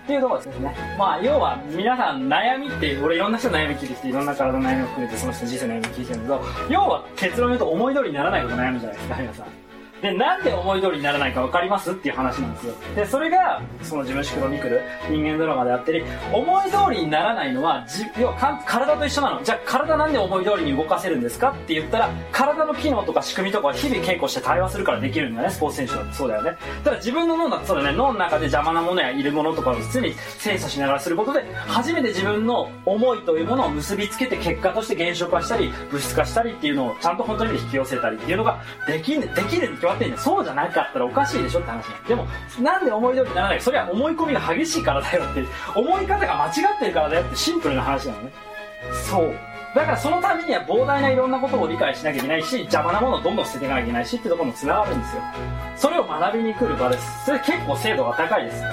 [0.03, 0.75] っていうところですね。
[0.97, 9.60] まあ、要は、皆さん悩みって、俺いろんな人悩み聞いてきて、いろんな体の悩みを含めて、その人の人生の悩み聞いてるんだけど、要は結論言うと思い通りにならないこと悩むじゃないですか、皆さん。
[10.01, 12.73] で、なんで思い通りにならないか分かりますっていう話なんですよ。
[12.95, 17.85] で、それが、その自分シクロニクル、人間ドラマであったり、思い通りにならないのは、
[18.19, 19.43] 要は体と一緒なの。
[19.43, 26.57] じゃあ体なんで思い通りに動かせるんですかって言ったら、体の機能とか仕組みとかは日々稽古して対話するからできるんだよね、スポーツ選手だってそうだよね。
[26.83, 40.17] ただ自分の脳だってそうだよね、脳の中で邪魔なものやいるものとかを常に精査しながらすることで、初めて自分の思いというものを結びつけて結果として現象化したり、物質化したりっていうのをちゃんと本当に引き寄せたりっていうのができん、できるってんだよ。
[40.17, 42.27] そうじゃなかったらおかしいでしょって話でも、
[42.61, 45.43] なんで思い通りにならない、それは思い込みが激しいからだよって、
[45.75, 48.31] 思い方が間違ってるからだよってシンプルな話なのね。
[48.93, 49.33] そう。
[49.73, 55.21] だからそのためには膨大ないろんなことを理解しなきゃいけないし、邪魔なものをどんどん捨てていかなきゃいけないしってところも繋がるんですよ。
[55.77, 57.25] それを学びに来る場です。
[57.25, 58.63] それ結構精度が高いです。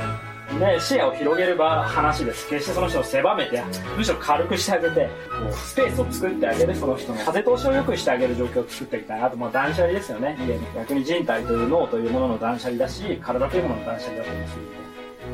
[0.59, 2.49] で、視野を広げる場、話です。
[2.49, 3.63] 決してその人を狭めて、
[3.97, 5.11] むしろ軽くしてあげて、
[5.53, 9.21] スペースを作ってあげる、その人の風通しを良くしてあげる状況を作っていきたい。
[9.21, 10.39] あと、まあ断捨離ですよね。
[10.75, 14.53] 逆に人体という脳というものの断捨離だし、体というものの断捨離だと思うし。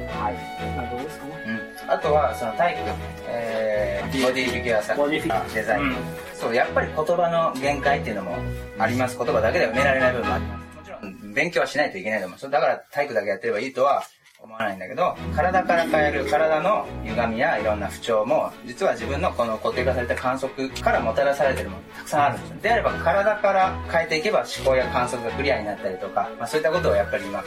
[0.08, 0.34] はい。
[0.76, 1.34] まあどうですかね。
[1.86, 2.82] うん、あとはその体育、
[3.28, 5.94] えー、ボディフィギュア作ボディフィギュアデザイン、うん
[6.44, 8.36] そうやっぱり言葉の限界っていうのも
[8.78, 10.98] あります言葉だけでは埋められない部分もありますもちろ
[11.30, 14.02] ん勉強はしないといけないと思うだから体育だけやってればいいとは
[14.44, 22.56] 思わないんだけど体から変える体の歪みやいろんな不調も実は自分のこの固定化された観測からもたらされてるものたくさんあるんですよ。
[22.62, 27.42] であれば体から変えていけば思考や観測がクリアになったりとか、まあ、そういったことをやっぱり今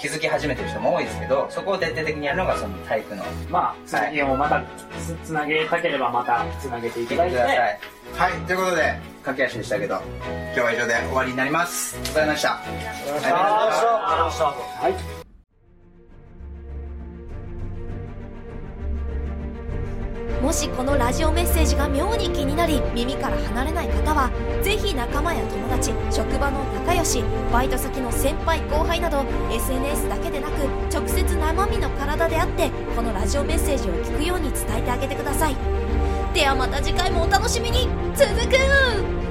[0.00, 4.62] 気づき始めてる人も多いですけどそこを徹底的にやるのがその体育のまあ、続きをまた
[4.98, 7.36] つつなげたければまたつなげていただいて。
[7.36, 7.80] ください？
[8.16, 8.32] はい。
[8.46, 11.96] ということで駆け足でしたけど今日は以上で終わりになります。
[11.96, 12.52] ありがとうございました。
[12.52, 13.38] ありがとうございま
[13.70, 14.08] した。
[14.10, 15.23] ありがとうございました
[20.42, 24.30] もしこのラジオメッセージが妙に気になり耳から離れない方は
[24.62, 27.22] ぜひ仲間や友達職場の仲良し
[27.52, 30.60] バイト先の先輩後輩など SNS だけでなく
[30.92, 35.56] 直接生身の体であってこのラジオメッセージを聞くように伝えてあげてください。
[36.34, 37.88] ではまた次回もお楽しみに。
[38.16, 39.23] 続く